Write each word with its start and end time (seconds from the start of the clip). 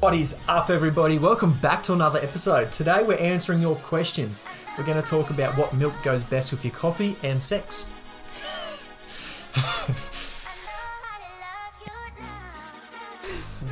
What 0.00 0.14
is 0.14 0.36
up, 0.48 0.70
everybody? 0.70 1.18
Welcome 1.18 1.52
back 1.54 1.82
to 1.84 1.92
another 1.92 2.18
episode. 2.20 2.72
Today 2.72 3.02
we're 3.02 3.18
answering 3.18 3.60
your 3.60 3.76
questions. 3.76 4.42
We're 4.78 4.84
going 4.84 5.00
to 5.00 5.06
talk 5.06 5.30
about 5.30 5.56
what 5.58 5.74
milk 5.74 5.92
goes 6.02 6.24
best 6.24 6.52
with 6.52 6.64
your 6.64 6.72
coffee 6.72 7.16
and 7.22 7.42
sex. 7.42 7.86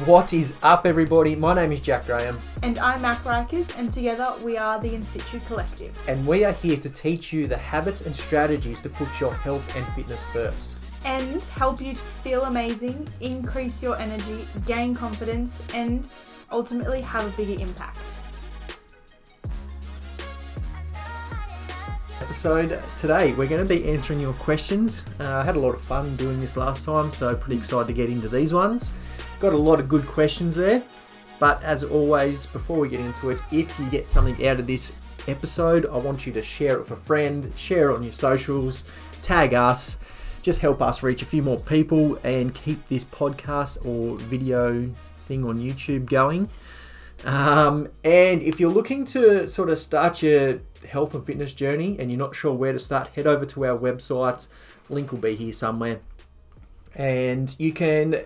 What 0.04 0.32
is 0.32 0.54
up, 0.62 0.86
everybody? 0.86 1.34
My 1.34 1.54
name 1.54 1.72
is 1.72 1.80
Jack 1.80 2.06
Graham, 2.06 2.38
And 2.62 2.78
I'm 2.78 3.02
Mac 3.02 3.18
Rikers, 3.24 3.76
and 3.78 3.92
together 3.92 4.34
we 4.42 4.56
are 4.56 4.78
the 4.80 4.94
In 4.94 5.02
Situ 5.02 5.40
Collective. 5.40 5.92
and 6.08 6.26
we 6.26 6.44
are 6.44 6.52
here 6.52 6.76
to 6.76 6.90
teach 6.90 7.32
you 7.32 7.46
the 7.46 7.56
habits 7.56 8.02
and 8.02 8.14
strategies 8.14 8.80
to 8.82 8.88
put 8.88 9.20
your 9.20 9.34
health 9.34 9.74
and 9.76 9.86
fitness 9.94 10.22
first. 10.24 10.77
And 11.04 11.42
help 11.42 11.80
you 11.80 11.94
to 11.94 12.00
feel 12.00 12.44
amazing, 12.44 13.08
increase 13.20 13.82
your 13.82 13.98
energy, 13.98 14.46
gain 14.66 14.94
confidence, 14.94 15.62
and 15.72 16.10
ultimately 16.50 17.00
have 17.02 17.26
a 17.26 17.36
bigger 17.36 17.62
impact. 17.62 17.98
episode 22.28 22.78
today. 22.98 23.32
We're 23.32 23.48
going 23.48 23.62
to 23.62 23.64
be 23.64 23.88
answering 23.88 24.20
your 24.20 24.34
questions. 24.34 25.02
Uh, 25.18 25.36
I 25.36 25.44
had 25.46 25.56
a 25.56 25.58
lot 25.58 25.74
of 25.74 25.80
fun 25.80 26.14
doing 26.16 26.38
this 26.38 26.58
last 26.58 26.84
time, 26.84 27.10
so 27.10 27.34
pretty 27.34 27.58
excited 27.58 27.88
to 27.88 27.94
get 27.94 28.10
into 28.10 28.28
these 28.28 28.52
ones. 28.52 28.92
Got 29.40 29.54
a 29.54 29.56
lot 29.56 29.80
of 29.80 29.88
good 29.88 30.04
questions 30.04 30.54
there, 30.54 30.82
but 31.38 31.62
as 31.62 31.84
always, 31.84 32.44
before 32.44 32.80
we 32.80 32.90
get 32.90 33.00
into 33.00 33.30
it, 33.30 33.40
if 33.50 33.78
you 33.78 33.88
get 33.88 34.06
something 34.06 34.46
out 34.46 34.60
of 34.60 34.66
this 34.66 34.92
episode, 35.26 35.86
I 35.86 35.96
want 35.96 36.26
you 36.26 36.32
to 36.34 36.42
share 36.42 36.74
it 36.74 36.80
with 36.80 36.90
a 36.90 36.96
friend, 36.96 37.50
share 37.56 37.90
it 37.90 37.94
on 37.94 38.02
your 38.02 38.12
socials, 38.12 38.84
tag 39.22 39.54
us, 39.54 39.96
just 40.48 40.60
help 40.60 40.80
us 40.80 41.02
reach 41.02 41.20
a 41.20 41.26
few 41.26 41.42
more 41.42 41.58
people 41.58 42.16
and 42.24 42.54
keep 42.54 42.88
this 42.88 43.04
podcast 43.04 43.84
or 43.84 44.16
video 44.16 44.90
thing 45.26 45.44
on 45.44 45.60
YouTube 45.60 46.06
going. 46.06 46.48
Um, 47.26 47.88
and 48.02 48.40
if 48.40 48.58
you're 48.58 48.70
looking 48.70 49.04
to 49.06 49.46
sort 49.46 49.68
of 49.68 49.78
start 49.78 50.22
your 50.22 50.60
health 50.88 51.14
and 51.14 51.26
fitness 51.26 51.52
journey 51.52 51.98
and 51.98 52.10
you're 52.10 52.18
not 52.18 52.34
sure 52.34 52.54
where 52.54 52.72
to 52.72 52.78
start, 52.78 53.08
head 53.08 53.26
over 53.26 53.44
to 53.44 53.66
our 53.66 53.76
website. 53.76 54.48
Link 54.88 55.12
will 55.12 55.18
be 55.18 55.36
here 55.36 55.52
somewhere. 55.52 56.00
And 56.94 57.54
you 57.58 57.74
can 57.74 58.22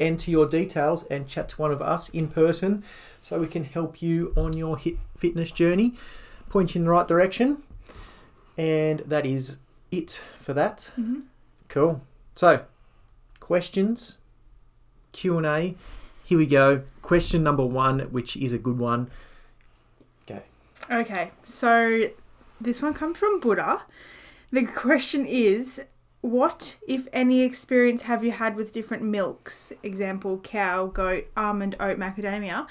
enter 0.00 0.30
your 0.30 0.46
details 0.46 1.02
and 1.10 1.28
chat 1.28 1.50
to 1.50 1.56
one 1.60 1.72
of 1.72 1.82
us 1.82 2.08
in 2.08 2.28
person 2.28 2.84
so 3.20 3.38
we 3.38 3.48
can 3.48 3.64
help 3.64 4.00
you 4.00 4.32
on 4.34 4.54
your 4.54 4.78
hit 4.78 4.96
fitness 5.18 5.52
journey, 5.52 5.92
point 6.48 6.74
you 6.74 6.78
in 6.78 6.86
the 6.86 6.90
right 6.90 7.06
direction. 7.06 7.58
And 8.56 9.00
that 9.00 9.26
is 9.26 9.58
it 9.90 10.22
for 10.38 10.54
that. 10.54 10.90
Mhm. 10.98 11.24
Cool. 11.68 12.02
So, 12.34 12.64
questions, 13.40 14.18
Q&A. 15.12 15.74
Here 16.24 16.38
we 16.38 16.46
go. 16.46 16.82
Question 17.02 17.42
number 17.42 17.64
1, 17.64 18.00
which 18.12 18.36
is 18.36 18.52
a 18.52 18.58
good 18.58 18.78
one. 18.78 19.08
Go. 20.26 20.42
Okay, 20.90 21.30
so 21.42 22.10
this 22.60 22.82
one 22.82 22.94
comes 22.94 23.18
from 23.18 23.40
Buddha. 23.40 23.82
The 24.50 24.64
question 24.64 25.26
is 25.26 25.82
What, 26.20 26.76
if 26.86 27.06
any, 27.12 27.42
experience 27.42 28.02
have 28.02 28.24
you 28.24 28.32
had 28.32 28.56
with 28.56 28.72
different 28.72 29.02
milks? 29.02 29.72
Example 29.82 30.38
cow, 30.38 30.86
goat, 30.86 31.26
almond, 31.36 31.76
oat, 31.78 31.98
macadamia. 31.98 32.66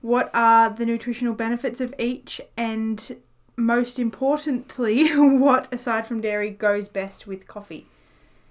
What 0.00 0.30
are 0.34 0.70
the 0.70 0.86
nutritional 0.86 1.34
benefits 1.34 1.80
of 1.80 1.94
each? 1.98 2.40
And 2.56 3.16
most 3.56 3.98
importantly, 3.98 5.08
what 5.16 5.72
aside 5.72 6.06
from 6.06 6.20
dairy 6.20 6.50
goes 6.50 6.88
best 6.88 7.26
with 7.26 7.46
coffee? 7.46 7.86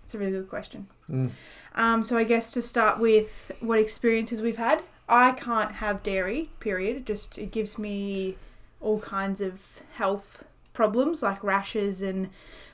It's 0.06 0.16
a 0.16 0.20
really 0.20 0.32
good 0.32 0.50
question. 0.50 0.88
Mm. 1.10 1.32
Um, 1.74 2.04
so 2.04 2.18
I 2.18 2.24
guess 2.24 2.52
to 2.52 2.62
start 2.62 3.00
with 3.00 3.52
what 3.60 3.80
experiences 3.80 4.42
we've 4.42 4.58
had. 4.58 4.84
I 5.10 5.32
can't 5.32 5.74
have 5.74 6.02
dairy, 6.04 6.50
period. 6.60 6.98
It 6.98 7.06
just 7.06 7.38
it 7.38 7.52
gives 7.52 7.78
me 7.78 8.38
all 8.82 9.00
kinds 9.00 9.42
of 9.42 9.82
health 9.94 10.46
problems 10.74 11.24
like 11.24 11.44
rashes 11.44 12.02
and 12.02 12.30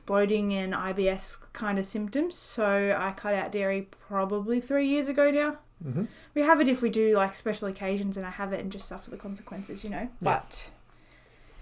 bloating 0.05 0.53
and 0.53 0.73
IBS 0.73 1.37
kind 1.53 1.77
of 1.79 1.85
symptoms. 1.85 2.35
So 2.37 2.95
I 2.97 3.11
cut 3.11 3.33
out 3.33 3.51
dairy 3.51 3.87
probably 4.07 4.59
three 4.59 4.87
years 4.87 5.07
ago 5.07 5.31
now. 5.31 5.57
hmm 5.83 6.05
We 6.33 6.41
have 6.41 6.59
it 6.59 6.67
if 6.67 6.81
we 6.81 6.89
do 6.89 7.15
like 7.15 7.35
special 7.35 7.67
occasions 7.67 8.17
and 8.17 8.25
I 8.25 8.31
have 8.31 8.51
it 8.53 8.59
and 8.59 8.71
just 8.71 8.87
suffer 8.87 9.09
the 9.09 9.17
consequences, 9.17 9.83
you 9.83 9.89
know. 9.89 9.97
Yeah. 9.99 10.07
But 10.21 10.69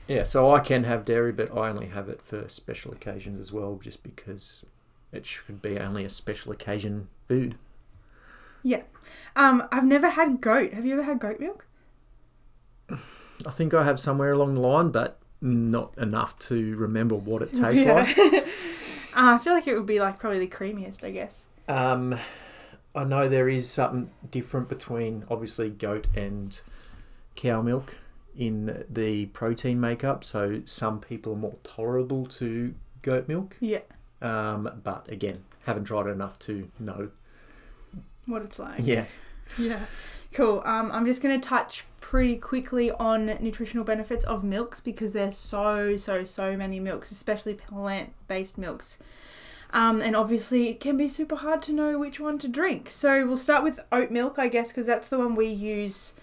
Yeah, 0.07 0.23
so 0.23 0.51
I 0.51 0.59
can 0.59 0.83
have 0.85 1.05
dairy, 1.05 1.31
but 1.31 1.55
I 1.55 1.69
only 1.69 1.88
have 1.88 2.09
it 2.09 2.21
for 2.21 2.47
special 2.49 2.91
occasions 2.91 3.39
as 3.39 3.51
well, 3.51 3.79
just 3.81 4.01
because 4.01 4.65
it 5.11 5.25
should 5.25 5.61
be 5.61 5.79
only 5.79 6.03
a 6.05 6.09
special 6.09 6.51
occasion 6.51 7.07
food. 7.25 7.55
Yeah. 8.63 8.81
Um, 9.35 9.67
I've 9.71 9.85
never 9.85 10.09
had 10.09 10.41
goat. 10.41 10.73
Have 10.73 10.85
you 10.85 10.93
ever 10.93 11.03
had 11.03 11.19
goat 11.19 11.39
milk? 11.39 11.65
I 12.89 13.51
think 13.51 13.73
I 13.73 13.83
have 13.83 13.99
somewhere 13.99 14.31
along 14.31 14.55
the 14.55 14.61
line, 14.61 14.89
but 14.89 15.17
not 15.41 15.97
enough 15.97 16.37
to 16.39 16.75
remember 16.75 17.15
what 17.15 17.41
it 17.41 17.53
tastes 17.53 17.85
Yeah. 17.85 17.93
like. 17.93 18.45
Uh, 19.11 19.33
I 19.33 19.37
feel 19.39 19.53
like 19.53 19.65
it 19.67 19.73
would 19.75 19.87
be 19.87 19.99
like 19.99 20.19
probably 20.19 20.37
the 20.39 20.47
creamiest, 20.47 21.03
I 21.03 21.09
guess. 21.09 21.47
Um, 21.67 22.17
I 22.93 23.03
know 23.03 23.27
there 23.27 23.49
is 23.49 23.67
something 23.67 24.11
different 24.29 24.69
between 24.69 25.25
obviously 25.31 25.71
goat 25.71 26.05
and 26.15 26.61
cow 27.35 27.61
milk 27.63 27.97
in 28.37 28.85
the 28.87 29.25
protein 29.27 29.81
makeup. 29.81 30.23
So 30.23 30.61
some 30.65 30.99
people 31.01 31.33
are 31.33 31.37
more 31.37 31.55
tolerable 31.63 32.27
to 32.27 32.75
goat 33.01 33.27
milk, 33.27 33.57
Yeah. 33.59 33.79
Um, 34.22 34.81
but 34.84 35.09
again, 35.12 35.44
haven't 35.66 35.85
tried 35.85 36.07
it 36.07 36.09
enough 36.09 36.40
to 36.40 36.69
know. 36.80 37.09
What 38.25 38.41
it's 38.44 38.59
like. 38.59 38.81
Yeah. 38.84 39.06
Yeah. 39.57 39.80
Cool. 40.31 40.62
Um, 40.63 40.91
I'm 40.91 41.07
just 41.07 41.24
going 41.24 41.41
to 41.41 41.50
touch 41.50 41.84
pretty 42.02 42.35
quickly 42.35 42.91
on 42.91 43.25
nutritional 43.25 43.84
benefits 43.84 44.24
of 44.25 44.44
milks 44.44 44.80
because 44.80 45.13
there's 45.13 45.35
so, 45.35 45.97
so, 45.97 46.24
so 46.24 46.56
many 46.56 46.80
milks, 46.80 47.09
especially 47.09 47.56
plant 47.56 48.13
based 48.28 48.59
milks. 48.59 49.00
Um, 49.72 50.02
and 50.02 50.16
obviously, 50.16 50.69
it 50.69 50.80
can 50.80 50.97
be 50.97 51.09
super 51.09 51.36
hard 51.36 51.63
to 51.63 51.74
know 51.74 51.97
which 51.97 52.19
one 52.19 52.38
to 52.40 52.47
drink. 52.47 52.91
So, 52.91 53.25
we'll 53.25 53.38
start 53.38 53.63
with 53.63 53.80
oat 53.91 54.12
milk, 54.12 54.38
I 54.38 54.50
guess, 54.50 54.68
because 54.68 54.86
that's 54.86 55.09
the 55.09 55.18
one 55.18 55.36
we 55.36 55.47
use 55.47 56.13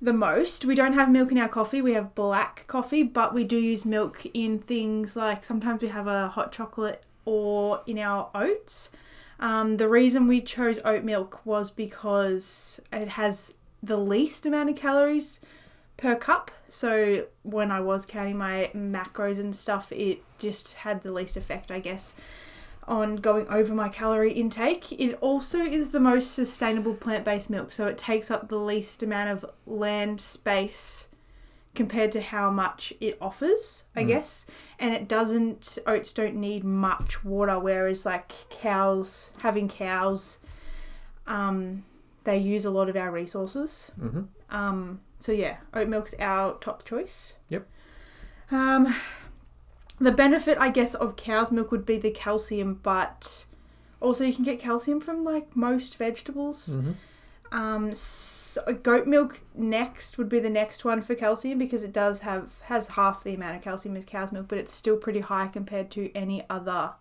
the 0.00 0.12
most. 0.12 0.64
We 0.64 0.74
don't 0.74 0.92
have 0.92 1.10
milk 1.10 1.30
in 1.32 1.38
our 1.38 1.48
coffee, 1.48 1.82
we 1.82 1.94
have 1.94 2.14
black 2.14 2.64
coffee, 2.66 3.02
but 3.02 3.34
we 3.34 3.44
do 3.44 3.56
use 3.56 3.84
milk 3.84 4.24
in 4.32 4.58
things 4.58 5.16
like 5.16 5.44
sometimes 5.44 5.82
we 5.82 5.88
have 5.88 6.06
a 6.06 6.28
hot 6.28 6.52
chocolate 6.52 7.02
or 7.28 7.82
in 7.86 7.98
our 7.98 8.30
oats. 8.34 8.88
Um, 9.38 9.76
the 9.76 9.88
reason 9.88 10.26
we 10.26 10.40
chose 10.40 10.78
oat 10.82 11.04
milk 11.04 11.44
was 11.44 11.70
because 11.70 12.80
it 12.90 13.08
has 13.08 13.52
the 13.82 13.98
least 13.98 14.46
amount 14.46 14.70
of 14.70 14.76
calories 14.76 15.38
per 15.98 16.16
cup. 16.16 16.50
So 16.70 17.26
when 17.42 17.70
I 17.70 17.80
was 17.80 18.06
counting 18.06 18.38
my 18.38 18.70
macros 18.74 19.38
and 19.38 19.54
stuff, 19.54 19.92
it 19.92 20.22
just 20.38 20.72
had 20.72 21.02
the 21.02 21.12
least 21.12 21.36
effect, 21.36 21.70
I 21.70 21.80
guess, 21.80 22.14
on 22.84 23.16
going 23.16 23.46
over 23.48 23.74
my 23.74 23.90
calorie 23.90 24.32
intake. 24.32 24.90
It 24.92 25.18
also 25.20 25.60
is 25.60 25.90
the 25.90 26.00
most 26.00 26.32
sustainable 26.32 26.94
plant 26.94 27.26
based 27.26 27.50
milk, 27.50 27.72
so 27.72 27.86
it 27.86 27.98
takes 27.98 28.30
up 28.30 28.48
the 28.48 28.56
least 28.56 29.02
amount 29.02 29.28
of 29.28 29.44
land 29.66 30.22
space 30.22 31.07
compared 31.78 32.10
to 32.12 32.20
how 32.20 32.50
much 32.50 32.92
it 33.00 33.16
offers, 33.20 33.84
I 33.94 34.02
Mm. 34.02 34.08
guess. 34.08 34.44
And 34.78 34.92
it 34.92 35.08
doesn't, 35.08 35.78
oats 35.86 36.12
don't 36.12 36.34
need 36.34 36.64
much 36.64 37.24
water, 37.24 37.58
whereas 37.58 38.04
like 38.04 38.32
cows, 38.50 39.30
having 39.42 39.68
cows, 39.68 40.38
um, 41.26 41.84
they 42.24 42.36
use 42.36 42.64
a 42.66 42.70
lot 42.70 42.88
of 42.88 42.96
our 42.96 43.10
resources. 43.10 43.92
hmm 43.98 44.22
Um, 44.50 45.00
so 45.18 45.30
yeah, 45.32 45.56
oat 45.72 45.88
milk's 45.88 46.14
our 46.18 46.54
top 46.58 46.84
choice. 46.84 47.34
Yep. 47.48 47.64
Um, 48.50 48.94
the 50.00 50.12
benefit, 50.12 50.56
I 50.58 50.70
guess, 50.70 50.94
of 50.94 51.16
cow's 51.16 51.50
milk 51.52 51.70
would 51.70 51.86
be 51.86 51.98
the 51.98 52.10
calcium, 52.10 52.80
but 52.82 53.46
also 54.00 54.24
you 54.24 54.32
can 54.32 54.44
get 54.44 54.58
calcium 54.58 55.00
from 55.00 55.22
like 55.24 55.54
most 55.54 55.96
vegetables. 55.96 56.74
hmm 56.74 56.92
Um, 57.52 57.94
so 57.94 58.37
goat 58.72 59.06
milk 59.06 59.40
next 59.54 60.18
would 60.18 60.28
be 60.28 60.38
the 60.38 60.50
next 60.50 60.84
one 60.84 61.02
for 61.02 61.14
calcium 61.14 61.58
because 61.58 61.82
it 61.82 61.92
does 61.92 62.20
have 62.20 62.60
has 62.62 62.88
half 62.88 63.24
the 63.24 63.34
amount 63.34 63.56
of 63.56 63.62
calcium 63.62 63.96
as 63.96 64.04
cow's 64.04 64.32
milk, 64.32 64.46
but 64.48 64.58
it's 64.58 64.72
still 64.72 64.96
pretty 64.96 65.20
high 65.20 65.48
compared 65.48 65.90
to 65.92 66.12
any 66.14 66.44
other 66.48 66.92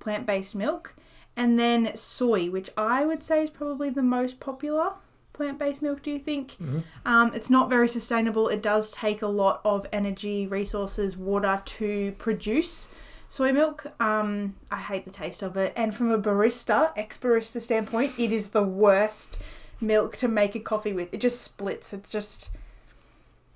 plant-based 0.00 0.54
milk. 0.54 0.94
And 1.36 1.58
then 1.58 1.96
soy, 1.96 2.50
which 2.50 2.70
I 2.76 3.04
would 3.04 3.22
say 3.22 3.42
is 3.42 3.50
probably 3.50 3.88
the 3.90 4.02
most 4.02 4.38
popular 4.40 4.92
plant-based 5.32 5.80
milk. 5.80 6.02
Do 6.02 6.10
you 6.10 6.18
think? 6.18 6.52
hmm 6.52 6.80
Um, 7.06 7.32
it's 7.34 7.50
not 7.50 7.70
very 7.70 7.88
sustainable. 7.88 8.48
It 8.48 8.62
does 8.62 8.90
take 8.92 9.22
a 9.22 9.26
lot 9.26 9.60
of 9.64 9.86
energy, 9.92 10.46
resources, 10.46 11.16
water 11.16 11.62
to 11.64 12.12
produce 12.18 12.88
soy 13.28 13.50
milk. 13.50 13.86
Um, 13.98 14.56
I 14.70 14.76
hate 14.76 15.06
the 15.06 15.10
taste 15.10 15.42
of 15.42 15.56
it. 15.56 15.72
And 15.74 15.94
from 15.94 16.10
a 16.10 16.18
barista, 16.18 16.92
ex 16.96 17.16
barista 17.16 17.62
standpoint, 17.62 18.18
it 18.18 18.30
is 18.30 18.48
the 18.48 18.62
worst 18.62 19.38
milk 19.82 20.16
to 20.18 20.28
make 20.28 20.54
a 20.54 20.60
coffee 20.60 20.92
with. 20.92 21.12
It 21.12 21.20
just 21.20 21.40
splits. 21.40 21.92
It's 21.92 22.08
just, 22.08 22.50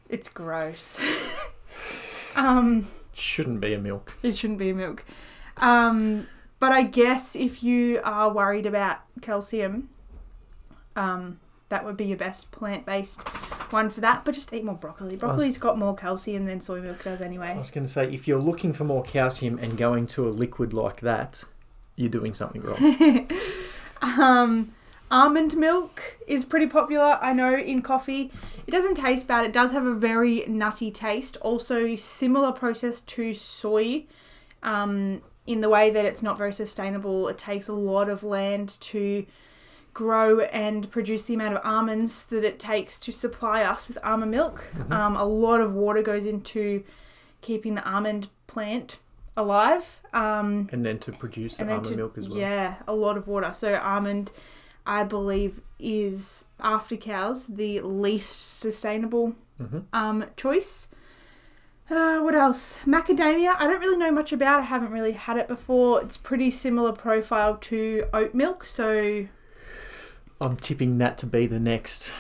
it's 0.09 0.29
gross. 0.29 1.01
um, 2.37 2.89
Shouldn't 3.15 3.61
be 3.61 3.73
a 3.73 3.79
milk. 3.79 4.17
it 4.23 4.37
shouldn't 4.37 4.59
be 4.59 4.71
a 4.71 4.75
milk. 4.75 5.05
Um, 5.59 6.27
but 6.59 6.73
I 6.73 6.83
guess 6.83 7.35
if 7.37 7.63
you 7.63 8.01
are 8.05 8.31
worried 8.31 8.67
about 8.67 8.99
calcium, 9.23 9.89
um, 10.97 11.41
that 11.69 11.85
would 11.85 11.97
be 11.97 12.05
your 12.05 12.17
best 12.17 12.51
plant-based 12.51 13.27
one 13.71 13.91
for 13.91 14.01
that. 14.01 14.25
But 14.25 14.35
just 14.35 14.53
eat 14.53 14.65
more 14.65 14.75
broccoli. 14.75 15.17
Broccoli's 15.17 15.59
got 15.59 15.79
more 15.79 15.95
calcium 15.95 16.45
than 16.45 16.61
soy 16.61 16.81
milk 16.81 17.03
does 17.03 17.21
anyway. 17.21 17.49
I 17.49 17.59
was 17.59 17.71
going 17.71 17.85
to 17.85 17.93
say, 17.93 18.09
if 18.13 18.29
you're 18.29 18.41
looking 18.41 18.73
for 18.73 18.85
more 18.85 19.03
calcium 19.03 19.59
and 19.59 19.77
going 19.77 20.07
to 20.09 20.29
a 20.29 20.31
liquid 20.31 20.73
like 20.73 21.01
that, 21.01 21.45
you're 21.97 22.11
doing 22.11 22.35
something 22.35 22.63
wrong. 22.63 23.29
Um, 24.03 24.73
almond 25.11 25.57
milk 25.57 26.19
is 26.27 26.45
pretty 26.45 26.67
popular, 26.67 27.19
I 27.21 27.33
know, 27.33 27.55
in 27.55 27.83
coffee. 27.83 28.31
It 28.67 28.71
doesn't 28.71 28.97
taste 28.97 29.27
bad. 29.27 29.45
It 29.45 29.53
does 29.53 29.73
have 29.73 29.87
a 29.87 29.95
very 29.95 30.45
nutty 30.47 30.91
taste. 30.91 31.37
Also, 31.41 31.95
similar 31.95 32.53
process 32.53 33.01
to 33.03 33.33
soy, 33.35 34.05
um, 34.63 35.23
in 35.47 35.61
the 35.61 35.69
way 35.69 35.91
that 35.91 36.05
it's 36.05 36.23
not 36.23 36.37
very 36.37 36.53
sustainable. 36.53 37.29
It 37.29 37.39
takes 37.39 37.69
a 37.69 37.73
lot 37.73 38.09
of 38.09 38.25
land 38.25 38.77
to 38.81 39.25
grow 39.95 40.41
and 40.41 40.91
produce 40.91 41.25
the 41.27 41.35
amount 41.35 41.55
of 41.55 41.61
almonds 41.65 42.25
that 42.27 42.45
it 42.45 42.59
takes 42.59 42.99
to 42.99 43.13
supply 43.13 43.63
us 43.63 43.89
with 43.89 43.97
almond 44.03 44.31
milk. 44.31 44.65
Um, 44.91 45.17
a 45.17 45.25
lot 45.25 45.61
of 45.61 45.73
water 45.73 46.03
goes 46.03 46.27
into 46.27 46.83
keeping 47.41 47.75
the 47.75 47.89
almond 47.89 48.29
plant 48.47 48.99
alive. 49.37 50.01
Um, 50.13 50.69
and 50.73 50.85
then 50.85 50.99
to 50.99 51.13
produce 51.13 51.57
the 51.59 51.63
almond 51.63 51.87
to- 51.87 51.97
milk 51.97 52.19
as 52.19 52.29
well. 52.29 52.39
Yeah, 52.39 52.75
a 52.89 52.95
lot 52.95 53.17
of 53.17 53.27
water. 53.29 53.53
So 53.55 53.75
almond, 53.77 54.33
I 54.87 55.03
believe, 55.05 55.61
is 55.79 56.45
after 56.61 56.97
cows 56.97 57.47
the 57.47 57.81
least 57.81 58.59
sustainable 58.61 59.35
Mhm. 59.61 59.85
um, 59.93 60.25
choice. 60.37 60.89
Uh, 61.91 62.19
what 62.21 62.35
else? 62.35 62.79
Macadamia. 62.87 63.55
I 63.59 63.67
don't 63.67 63.81
really 63.81 63.97
know 63.97 64.11
much 64.11 64.33
about. 64.33 64.61
I 64.61 64.65
haven't 64.65 64.91
really 64.93 65.13
had 65.13 65.37
it 65.37 65.47
before. 65.49 66.03
It's 66.03 66.17
pretty 66.17 66.51
similar 66.51 66.93
profile 66.93 67.57
to 67.59 68.05
oat 68.13 68.35
milk. 68.35 68.65
So 68.67 69.27
I'm 70.41 70.57
tipping 70.57 70.97
that 70.99 71.17
to 71.19 71.27
be 71.27 71.47
the 71.47 71.61
next 71.61 72.13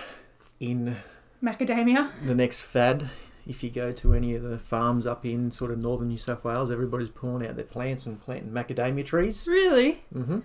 in 0.60 0.96
macadamia. 1.42 2.10
the 2.24 2.34
next 2.34 2.62
fad. 2.62 3.10
If 3.46 3.62
you 3.62 3.70
go 3.70 3.92
to 3.92 4.12
any 4.14 4.34
of 4.34 4.42
the 4.42 4.58
farms 4.58 5.06
up 5.06 5.24
in 5.24 5.50
sort 5.50 5.70
of 5.70 5.78
northern 5.78 6.08
New 6.08 6.18
South 6.18 6.44
Wales, 6.44 6.70
everybody's 6.70 7.10
pulling 7.10 7.46
out 7.46 7.54
their 7.56 7.64
plants 7.64 8.06
and 8.06 8.20
planting 8.20 8.50
macadamia 8.52 9.04
trees. 9.04 9.46
Really? 9.48 10.02
hmm 10.12 10.40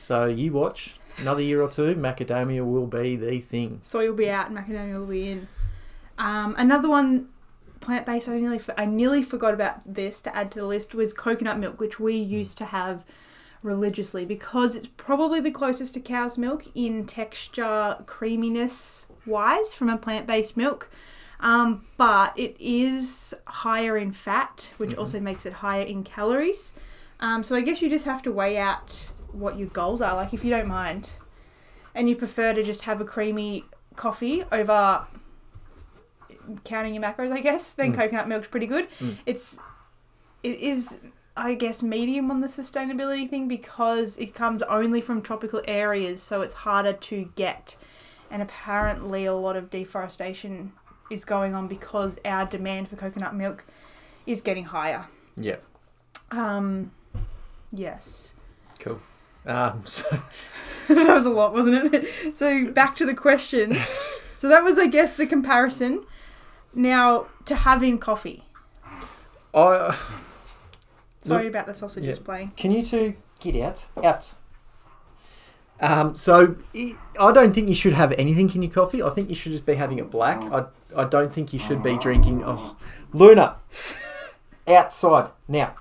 So 0.00 0.26
you 0.26 0.52
watch 0.52 0.96
another 1.18 1.42
year 1.42 1.62
or 1.62 1.68
two, 1.70 1.94
macadamia 1.94 2.64
will 2.64 2.86
be 2.86 3.16
the 3.16 3.38
thing. 3.40 3.80
Soy 3.82 4.08
will 4.08 4.16
be 4.16 4.30
out 4.30 4.48
and 4.50 4.56
macadamia 4.58 4.98
will 4.98 5.06
be 5.06 5.30
in. 5.30 5.48
Um, 6.18 6.54
another 6.58 6.88
one, 6.88 7.28
plant 7.80 8.06
based. 8.06 8.28
I 8.28 8.38
nearly 8.38 8.60
I 8.76 8.86
nearly 8.86 9.22
forgot 9.22 9.54
about 9.54 9.80
this 9.86 10.20
to 10.22 10.34
add 10.34 10.50
to 10.52 10.60
the 10.60 10.66
list 10.66 10.94
was 10.94 11.12
coconut 11.12 11.58
milk, 11.58 11.78
which 11.80 12.00
we 12.00 12.14
used 12.16 12.56
to 12.58 12.64
have 12.66 13.04
religiously 13.62 14.24
because 14.24 14.76
it's 14.76 14.86
probably 14.86 15.40
the 15.40 15.50
closest 15.50 15.94
to 15.94 16.00
cow's 16.00 16.38
milk 16.38 16.64
in 16.74 17.04
texture, 17.04 17.96
creaminess 18.06 19.06
wise 19.26 19.74
from 19.74 19.88
a 19.90 19.96
plant 19.96 20.26
based 20.26 20.56
milk. 20.56 20.90
Um, 21.40 21.84
but 21.98 22.32
it 22.38 22.56
is 22.58 23.34
higher 23.46 23.98
in 23.98 24.12
fat, 24.12 24.70
which 24.78 24.90
Mhm. 24.92 24.98
also 24.98 25.20
makes 25.20 25.44
it 25.44 25.52
higher 25.54 25.82
in 25.82 26.02
calories. 26.02 26.72
Um, 27.20 27.42
so 27.44 27.54
I 27.56 27.60
guess 27.60 27.82
you 27.82 27.90
just 27.90 28.04
have 28.06 28.22
to 28.22 28.32
weigh 28.32 28.56
out 28.56 29.08
what 29.32 29.58
your 29.58 29.68
goals 29.68 30.00
are. 30.02 30.14
Like 30.14 30.32
if 30.34 30.44
you 30.44 30.50
don't 30.50 30.68
mind, 30.68 31.10
and 31.94 32.08
you 32.08 32.16
prefer 32.16 32.52
to 32.54 32.62
just 32.62 32.82
have 32.82 33.00
a 33.00 33.04
creamy 33.04 33.64
coffee 33.96 34.44
over 34.52 35.06
counting 36.64 36.94
your 36.94 37.02
macros, 37.02 37.32
I 37.32 37.40
guess, 37.40 37.72
then 37.72 37.92
Mm. 37.92 37.96
coconut 37.96 38.28
milk's 38.28 38.48
pretty 38.48 38.66
good. 38.66 38.88
Mm. 39.00 39.16
It's 39.26 39.58
it 40.42 40.58
is 40.60 40.96
I 41.38 41.52
guess 41.54 41.82
medium 41.82 42.30
on 42.30 42.40
the 42.40 42.46
sustainability 42.46 43.28
thing 43.28 43.46
because 43.46 44.16
it 44.16 44.34
comes 44.34 44.62
only 44.62 45.00
from 45.02 45.20
tropical 45.20 45.60
areas, 45.68 46.22
so 46.22 46.40
it's 46.40 46.54
harder 46.54 46.94
to 46.94 47.30
get. 47.36 47.76
And 48.30 48.40
apparently, 48.42 49.26
a 49.26 49.34
lot 49.34 49.54
of 49.54 49.68
deforestation 49.70 50.72
is 51.10 51.24
going 51.26 51.54
on 51.54 51.68
because 51.68 52.18
our 52.24 52.46
demand 52.46 52.88
for 52.88 52.96
coconut 52.96 53.34
milk 53.34 53.64
is 54.26 54.40
getting 54.40 54.64
higher. 54.64 55.06
Yeah, 55.36 55.56
Um, 56.30 56.90
yes. 57.70 58.32
cool. 58.80 59.00
Um, 59.46 59.86
so 59.86 60.04
that 60.88 61.14
was 61.14 61.24
a 61.24 61.30
lot, 61.30 61.52
wasn't 61.52 61.94
it? 61.94 62.08
So 62.36 62.70
back 62.72 62.96
to 62.96 63.06
the 63.06 63.14
question. 63.14 63.76
So 64.38 64.50
that 64.50 64.62
was, 64.62 64.76
I 64.76 64.86
guess, 64.86 65.14
the 65.14 65.24
comparison. 65.26 66.04
Now 66.74 67.26
to 67.46 67.54
having 67.56 67.98
coffee. 67.98 68.44
I 69.54 69.96
Sorry 71.22 71.46
about 71.46 71.64
the 71.66 71.72
sausages 71.72 72.18
Yeah. 72.18 72.22
playing. 72.24 72.52
Can 72.54 72.70
you 72.70 72.82
two 72.84 73.14
get 73.40 73.56
out? 73.56 73.86
Out. 74.04 74.34
Um, 75.80 76.16
so 76.16 76.56
I 76.74 76.96
I 77.18 77.32
don't 77.32 77.54
think 77.54 77.70
you 77.70 77.74
should 77.74 77.94
have 77.94 78.12
anything 78.18 78.50
in 78.54 78.62
your 78.62 78.70
coffee. 78.70 79.02
I 79.02 79.08
think 79.08 79.30
you 79.30 79.34
should 79.34 79.52
just 79.52 79.64
be 79.64 79.74
having 79.74 79.98
it 79.98 80.10
black. 80.10 80.42
I, 80.52 80.66
I 80.94 81.04
don't 81.06 81.32
think 81.32 81.54
you 81.54 81.58
should 81.58 81.82
be 81.82 81.96
drinking. 81.96 82.42
Oh, 82.44 82.76
Luna, 83.14 83.56
outside 84.68 85.30
now. 85.48 85.74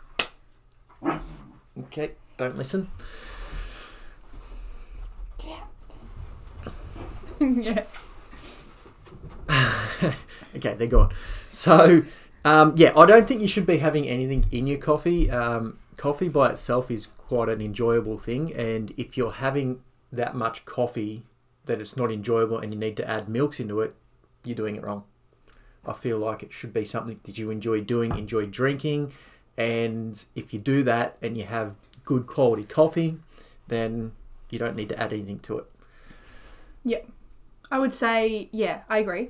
Okay, 1.78 2.12
don't 2.38 2.58
listen. 2.58 2.90
yeah. 7.40 7.84
Okay, 10.56 10.74
they're 10.76 10.88
gone. 10.88 11.12
So, 11.52 12.04
um, 12.46 12.74
yeah, 12.78 12.94
I 12.96 13.06
don't 13.06 13.28
think 13.28 13.42
you 13.42 13.48
should 13.48 13.66
be 13.66 13.80
having 13.80 14.08
anything 14.08 14.46
in 14.52 14.68
your 14.68 14.78
coffee. 14.78 15.30
Um, 15.30 15.80
coffee 15.98 16.30
by 16.30 16.52
itself 16.52 16.90
is 16.90 17.08
quite 17.18 17.50
an 17.50 17.60
enjoyable 17.62 18.18
thing, 18.18 18.54
and 18.54 18.94
if 18.96 19.18
you're 19.18 19.34
having 19.34 19.82
that 20.14 20.34
much 20.34 20.64
coffee 20.64 21.24
that 21.66 21.82
it's 21.82 21.98
not 21.98 22.12
enjoyable 22.12 22.58
and 22.58 22.74
you 22.74 22.80
need 22.80 22.96
to 22.98 23.10
add 23.10 23.28
milks 23.28 23.60
into 23.60 23.82
it, 23.82 23.96
you're 24.44 24.56
doing 24.56 24.78
it 24.78 24.84
wrong. 24.84 25.04
I 25.86 25.94
feel 25.94 26.18
like 26.20 26.42
it 26.42 26.54
should 26.54 26.74
be 26.74 26.86
something 26.86 27.20
that 27.24 27.38
you 27.38 27.50
enjoy 27.50 27.82
doing, 27.82 28.18
enjoy 28.18 28.46
drinking, 28.46 29.12
and 29.58 30.24
if 30.36 30.54
you 30.54 30.60
do 30.60 30.84
that 30.84 31.18
and 31.22 31.38
you 31.38 31.44
have 31.44 31.76
good 32.06 32.28
quality 32.28 32.64
coffee, 32.64 33.18
then 33.68 34.14
you 34.50 34.60
don't 34.60 34.76
need 34.76 34.90
to 34.90 35.00
add 35.00 35.12
anything 35.12 35.40
to 35.40 35.58
it. 35.60 35.66
I 37.76 37.78
would 37.78 37.94
say, 37.94 38.48
yeah, 38.54 38.84
I 38.90 39.00
agree. 39.00 39.28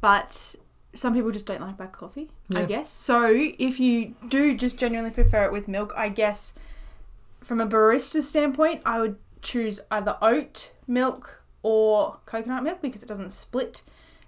But 0.00 0.54
some 0.94 1.14
people 1.14 1.32
just 1.32 1.46
don't 1.46 1.60
like 1.60 1.76
black 1.76 1.90
coffee, 1.92 2.30
I 2.54 2.60
Yeah. 2.60 2.66
guess. 2.66 2.90
So 2.90 3.28
if 3.34 3.80
you 3.80 4.14
do 4.28 4.56
just 4.56 4.76
genuinely 4.78 5.10
prefer 5.10 5.42
it 5.46 5.50
with 5.52 5.66
milk, 5.66 5.92
I 5.96 6.08
guess 6.08 6.54
from 7.40 7.60
a 7.60 7.66
barista 7.66 8.22
standpoint, 8.22 8.82
I 8.86 9.00
would 9.00 9.16
choose 9.42 9.80
either 9.90 10.16
oat 10.22 10.70
milk 10.86 11.42
or 11.64 12.20
coconut 12.24 12.62
milk 12.62 12.80
because 12.80 13.02
it 13.02 13.08
doesn't 13.08 13.32
split. 13.32 13.82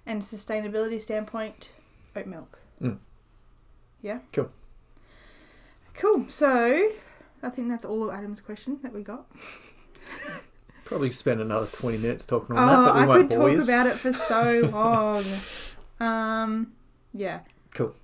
And 0.05 0.21
sustainability 0.21 0.99
standpoint, 0.99 1.69
oat 2.13 2.25
milk. 2.27 2.59
Mm. 2.81 2.97
Yeah. 4.01 4.19
Cool. 4.33 4.51
Cool. 5.93 6.25
So 6.27 6.89
I 7.41 7.49
think 7.49 7.69
that's 7.69 7.85
all 7.85 8.03
of 8.03 8.13
Adam's 8.13 8.41
question 8.41 8.79
that 8.83 8.91
we 8.93 9.01
got. 9.01 9.27
Probably 10.91 11.09
spend 11.11 11.39
another 11.39 11.67
20 11.67 11.99
minutes 11.99 12.25
talking 12.25 12.53
Oh, 12.57 12.59
on 12.59 12.67
that, 12.67 12.85
but 12.85 12.95
we 12.95 13.01
I 13.01 13.07
won't 13.07 13.29
could 13.29 13.37
talk 13.37 13.63
about 13.63 13.87
it 13.87 13.93
for 13.95 14.11
so 14.11 14.69
long. 14.73 15.23
um, 16.05 16.73
yeah. 17.13 17.39
Cool. 17.73 17.95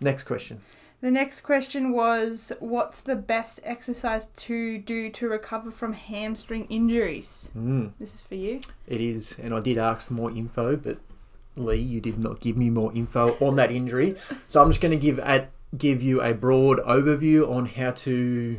Next 0.00 0.24
question. 0.24 0.62
The 1.02 1.10
next 1.10 1.42
question 1.42 1.92
was 1.92 2.50
What's 2.58 3.02
the 3.02 3.16
best 3.16 3.60
exercise 3.64 4.28
to 4.36 4.78
do 4.78 5.10
to 5.10 5.28
recover 5.28 5.70
from 5.70 5.92
hamstring 5.92 6.64
injuries? 6.70 7.50
Mm, 7.54 7.92
This 7.98 8.14
is 8.14 8.22
for 8.22 8.36
you. 8.36 8.60
it 8.86 9.02
is, 9.02 9.36
and 9.38 9.52
I 9.52 9.60
did 9.60 9.76
ask 9.76 10.06
for 10.06 10.14
more 10.14 10.30
info, 10.30 10.76
but 10.76 10.98
Lee, 11.54 11.76
you 11.76 12.00
did 12.00 12.18
not 12.18 12.40
give 12.40 12.56
me 12.56 12.70
more 12.70 12.94
info 12.94 13.36
on 13.46 13.56
that 13.56 13.70
injury. 13.70 14.16
So 14.48 14.62
I'm 14.62 14.70
just 14.70 14.80
going 14.80 14.98
to 14.98 15.02
give 15.06 15.18
a, 15.18 15.48
give 15.76 16.02
you 16.02 16.22
a 16.22 16.32
broad 16.32 16.78
overview 16.78 17.46
on 17.46 17.66
how 17.66 17.90
to 17.90 18.56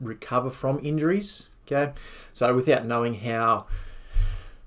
recover 0.00 0.50
from 0.50 0.80
injuries. 0.82 1.48
Okay, 1.70 1.92
so 2.32 2.54
without 2.54 2.86
knowing 2.86 3.14
how 3.14 3.66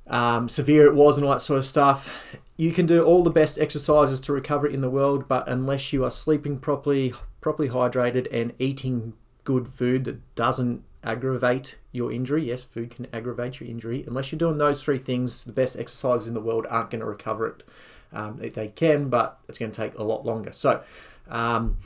um, 0.08 0.50
severe 0.50 0.86
it 0.88 0.96
was 0.96 1.18
and 1.18 1.25
all 1.25 1.32
that 1.32 1.39
sort 1.39 1.60
of 1.60 1.65
stuff, 1.65 2.38
you 2.58 2.74
can 2.74 2.86
do 2.86 3.03
all 3.03 3.24
the 3.24 3.29
best 3.29 3.58
exercises 3.58 4.20
to 4.20 4.34
recover 4.34 4.68
in 4.68 4.82
the 4.82 4.89
world, 4.89 5.27
but 5.27 5.48
unless 5.48 5.94
you 5.94 6.03
are 6.03 6.12
sleeping 6.12 6.60
properly, 6.60 7.13
properly 7.39 7.70
hydrated, 7.70 8.27
and 8.34 8.53
eating 8.60 9.13
good 9.46 9.68
food 9.70 10.03
that 10.03 10.36
doesn't 10.36 10.84
aggravate 11.01 11.77
your 11.94 12.12
injury, 12.12 12.48
yes, 12.48 12.63
food 12.63 12.89
can 12.89 13.08
aggravate 13.13 13.62
your 13.62 13.70
injury. 13.70 14.03
Unless 14.06 14.32
you're 14.32 14.39
doing 14.39 14.58
those 14.58 14.84
three 14.84 14.98
things, 14.98 15.46
the 15.46 15.53
best 15.53 15.79
exercises 15.79 16.27
in 16.27 16.34
the 16.34 16.41
world 16.41 16.65
aren't 16.70 16.89
going 16.89 17.00
to 17.00 17.06
recover 17.06 17.48
it. 17.48 17.63
Um, 18.12 18.38
they- 18.39 18.68
can, 18.68 19.08
but 19.08 19.39
it's 19.48 19.58
going 19.58 19.72
to 19.72 19.82
take 19.82 19.98
a 19.98 20.03
lot 20.03 20.25
longer. 20.25 20.51
So, 20.51 20.82
um, 21.29 21.77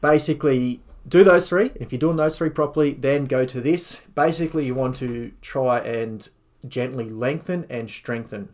basically, 0.00 0.80
do 1.08 1.24
those 1.24 1.48
three. 1.48 1.70
If 1.74 1.92
you're 1.92 1.98
doing 1.98 2.16
those 2.16 2.38
three 2.38 2.50
properly, 2.50 2.92
then 2.92 3.26
go 3.26 3.44
to 3.44 3.60
this. 3.60 4.00
Basically, 4.14 4.66
you 4.66 4.74
want 4.74 4.96
to 4.96 5.32
try 5.40 5.80
and 5.80 6.28
gently 6.66 7.08
lengthen 7.08 7.66
and 7.68 7.90
strengthen. 7.90 8.50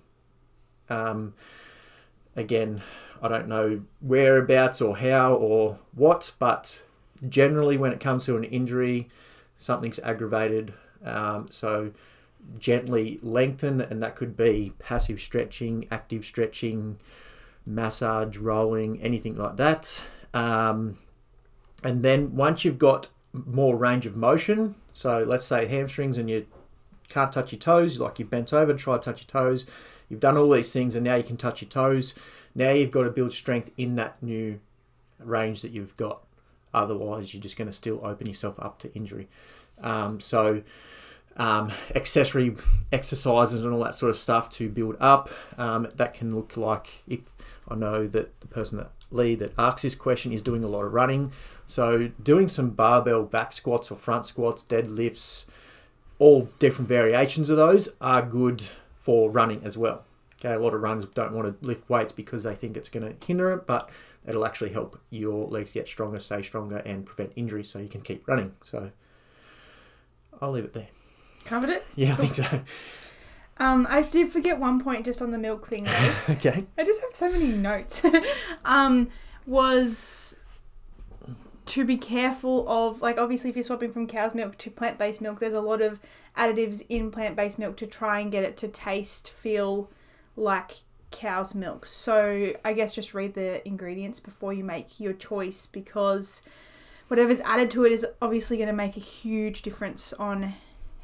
Um, 0.88 1.34
again, 2.36 2.82
I 3.22 3.28
don't 3.28 3.48
know 3.48 3.82
whereabouts 4.00 4.80
or 4.80 4.96
how 4.96 5.34
or 5.34 5.78
what, 5.94 6.32
but 6.38 6.82
generally, 7.28 7.76
when 7.76 7.92
it 7.92 8.00
comes 8.00 8.24
to 8.26 8.36
an 8.36 8.44
injury, 8.44 9.08
something's 9.56 9.98
aggravated. 9.98 10.72
Um, 11.04 11.48
so, 11.50 11.92
gently 12.58 13.18
lengthen, 13.22 13.80
and 13.80 14.02
that 14.02 14.16
could 14.16 14.36
be 14.36 14.72
passive 14.78 15.20
stretching, 15.20 15.86
active 15.90 16.24
stretching, 16.24 16.98
massage, 17.66 18.38
rolling, 18.38 19.02
anything 19.02 19.36
like 19.36 19.56
that. 19.56 20.02
Um, 20.32 20.96
and 21.82 22.02
then 22.02 22.34
once 22.34 22.64
you've 22.64 22.78
got 22.78 23.08
more 23.32 23.76
range 23.76 24.06
of 24.06 24.16
motion, 24.16 24.74
so 24.92 25.24
let's 25.26 25.44
say 25.44 25.66
hamstrings 25.66 26.18
and 26.18 26.28
you 26.28 26.46
can't 27.08 27.32
touch 27.32 27.52
your 27.52 27.58
toes, 27.58 28.00
like 28.00 28.18
you've 28.18 28.30
bent 28.30 28.52
over 28.52 28.74
try 28.74 28.96
to 28.96 29.02
touch 29.02 29.22
your 29.22 29.28
toes, 29.28 29.64
you've 30.08 30.20
done 30.20 30.36
all 30.36 30.50
these 30.50 30.72
things 30.72 30.94
and 30.94 31.04
now 31.04 31.14
you 31.14 31.22
can 31.22 31.36
touch 31.36 31.62
your 31.62 31.68
toes. 31.68 32.14
Now 32.54 32.70
you've 32.70 32.90
got 32.90 33.02
to 33.02 33.10
build 33.10 33.32
strength 33.32 33.70
in 33.76 33.96
that 33.96 34.22
new 34.22 34.60
range 35.20 35.62
that 35.62 35.70
you've 35.70 35.96
got. 35.96 36.22
Otherwise, 36.74 37.32
you're 37.32 37.42
just 37.42 37.56
going 37.56 37.68
to 37.68 37.74
still 37.74 38.00
open 38.04 38.26
yourself 38.26 38.58
up 38.60 38.78
to 38.80 38.92
injury. 38.94 39.28
Um, 39.80 40.20
so, 40.20 40.62
um, 41.38 41.72
accessory 41.94 42.54
exercises 42.92 43.64
and 43.64 43.72
all 43.72 43.82
that 43.84 43.94
sort 43.94 44.10
of 44.10 44.16
stuff 44.16 44.50
to 44.50 44.68
build 44.68 44.96
up. 45.00 45.30
Um, 45.56 45.88
that 45.94 46.14
can 46.14 46.34
look 46.34 46.56
like 46.56 47.02
if 47.06 47.20
I 47.68 47.74
know 47.74 48.06
that 48.08 48.40
the 48.40 48.46
person 48.48 48.78
that 48.78 48.90
Lee 49.10 49.34
that 49.36 49.52
asks 49.58 49.82
this 49.82 49.94
question 49.94 50.32
is 50.32 50.42
doing 50.42 50.64
a 50.64 50.68
lot 50.68 50.84
of 50.84 50.92
running. 50.92 51.32
So 51.66 52.10
doing 52.22 52.48
some 52.48 52.70
barbell 52.70 53.22
back 53.22 53.52
squats 53.52 53.90
or 53.90 53.96
front 53.96 54.26
squats, 54.26 54.64
deadlifts, 54.64 55.46
all 56.18 56.48
different 56.58 56.88
variations 56.88 57.48
of 57.48 57.56
those 57.56 57.88
are 58.00 58.22
good 58.22 58.64
for 58.96 59.30
running 59.30 59.62
as 59.64 59.78
well. 59.78 60.04
Okay, 60.40 60.54
a 60.54 60.58
lot 60.58 60.74
of 60.74 60.82
runners 60.82 61.04
don't 61.06 61.32
want 61.32 61.60
to 61.60 61.66
lift 61.66 61.88
weights 61.90 62.12
because 62.12 62.44
they 62.44 62.54
think 62.54 62.76
it's 62.76 62.88
going 62.88 63.04
to 63.04 63.26
hinder 63.26 63.52
it, 63.52 63.66
but 63.66 63.90
it'll 64.26 64.46
actually 64.46 64.70
help 64.70 65.00
your 65.10 65.48
legs 65.48 65.72
get 65.72 65.88
stronger, 65.88 66.20
stay 66.20 66.42
stronger, 66.42 66.76
and 66.78 67.04
prevent 67.04 67.32
injury 67.34 67.64
so 67.64 67.78
you 67.80 67.88
can 67.88 68.02
keep 68.02 68.28
running. 68.28 68.52
So 68.62 68.92
I'll 70.40 70.52
leave 70.52 70.64
it 70.64 70.74
there. 70.74 70.88
Covered 71.48 71.70
it? 71.70 71.86
Yeah, 71.94 72.12
I 72.12 72.14
think 72.14 72.34
so. 72.34 72.62
Um, 73.56 73.86
I 73.88 74.02
did 74.02 74.30
forget 74.30 74.60
one 74.60 74.80
point 74.80 75.06
just 75.06 75.22
on 75.22 75.30
the 75.30 75.38
milk 75.38 75.66
thing 75.66 75.84
though. 75.84 76.12
okay. 76.34 76.66
I 76.76 76.84
just 76.84 77.00
have 77.00 77.14
so 77.14 77.30
many 77.30 77.48
notes. 77.48 78.02
um, 78.66 79.08
was 79.46 80.36
to 81.64 81.84
be 81.86 81.96
careful 81.96 82.68
of 82.68 83.00
like 83.00 83.18
obviously 83.18 83.48
if 83.48 83.56
you're 83.56 83.62
swapping 83.62 83.92
from 83.92 84.06
cow's 84.06 84.34
milk 84.34 84.58
to 84.58 84.70
plant-based 84.70 85.22
milk, 85.22 85.40
there's 85.40 85.54
a 85.54 85.60
lot 85.60 85.80
of 85.80 86.00
additives 86.36 86.82
in 86.90 87.10
plant-based 87.10 87.58
milk 87.58 87.78
to 87.78 87.86
try 87.86 88.20
and 88.20 88.30
get 88.30 88.44
it 88.44 88.58
to 88.58 88.68
taste, 88.68 89.30
feel 89.30 89.90
like 90.36 90.72
cow's 91.10 91.54
milk. 91.54 91.86
So 91.86 92.52
I 92.62 92.74
guess 92.74 92.92
just 92.92 93.14
read 93.14 93.32
the 93.32 93.66
ingredients 93.66 94.20
before 94.20 94.52
you 94.52 94.64
make 94.64 95.00
your 95.00 95.14
choice 95.14 95.66
because 95.66 96.42
whatever's 97.08 97.40
added 97.40 97.70
to 97.70 97.84
it 97.84 97.92
is 97.92 98.06
obviously 98.20 98.58
going 98.58 98.68
to 98.68 98.74
make 98.74 98.98
a 98.98 99.00
huge 99.00 99.62
difference 99.62 100.12
on 100.12 100.54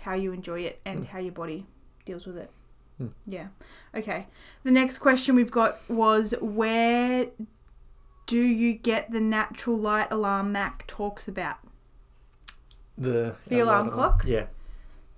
how 0.04 0.14
you 0.14 0.32
enjoy 0.32 0.61
it 0.61 0.80
and 0.84 1.00
Mm. 1.04 1.06
how 1.08 1.18
your 1.18 1.32
body 1.32 1.66
deals 2.04 2.26
with 2.26 2.37
it. 2.37 2.50
Hmm. 2.99 3.08
Yeah. 3.26 3.49
Okay. 3.94 4.26
The 4.62 4.70
next 4.70 4.99
question 4.99 5.34
we've 5.34 5.50
got 5.50 5.78
was 5.88 6.32
where 6.40 7.26
do 8.26 8.40
you 8.40 8.75
get 8.75 9.11
the 9.11 9.20
natural 9.20 9.76
light 9.78 10.08
alarm 10.12 10.52
Mac 10.52 10.87
talks 10.87 11.26
about? 11.26 11.56
The 12.96 13.34
The 13.49 13.61
alarm 13.61 13.90
clock? 13.90 14.25
Yeah. 14.26 14.46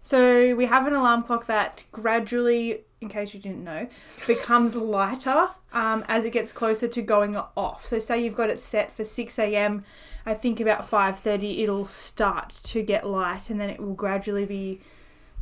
So 0.03 0.55
we 0.55 0.67
have 0.67 0.87
an 0.87 0.95
alarm 0.95 1.25
clock 1.25 1.47
that 1.47 1.85
gradually, 1.93 2.85
in 3.01 3.09
case 3.09 3.35
you 3.35 3.41
didn't 3.41 3.65
know, 3.65 3.89
becomes 4.27 4.75
lighter 4.97 5.49
um, 5.73 6.05
as 6.09 6.25
it 6.25 6.31
gets 6.31 6.53
closer 6.53 6.89
to 6.89 7.03
going 7.03 7.37
off. 7.57 7.85
So 7.85 7.99
say 7.99 8.23
you've 8.23 8.37
got 8.37 8.49
it 8.51 8.61
set 8.61 8.93
for 8.95 9.05
6 9.05 9.39
a.m. 9.39 9.85
I 10.27 10.35
think 10.35 10.61
about 10.61 10.91
5:30 10.91 11.63
it'll 11.63 11.87
start 11.87 12.51
to 12.65 12.83
get 12.83 13.07
light, 13.07 13.49
and 13.49 13.61
then 13.61 13.71
it 13.71 13.81
will 13.81 13.95
gradually 13.95 14.45
be 14.45 14.81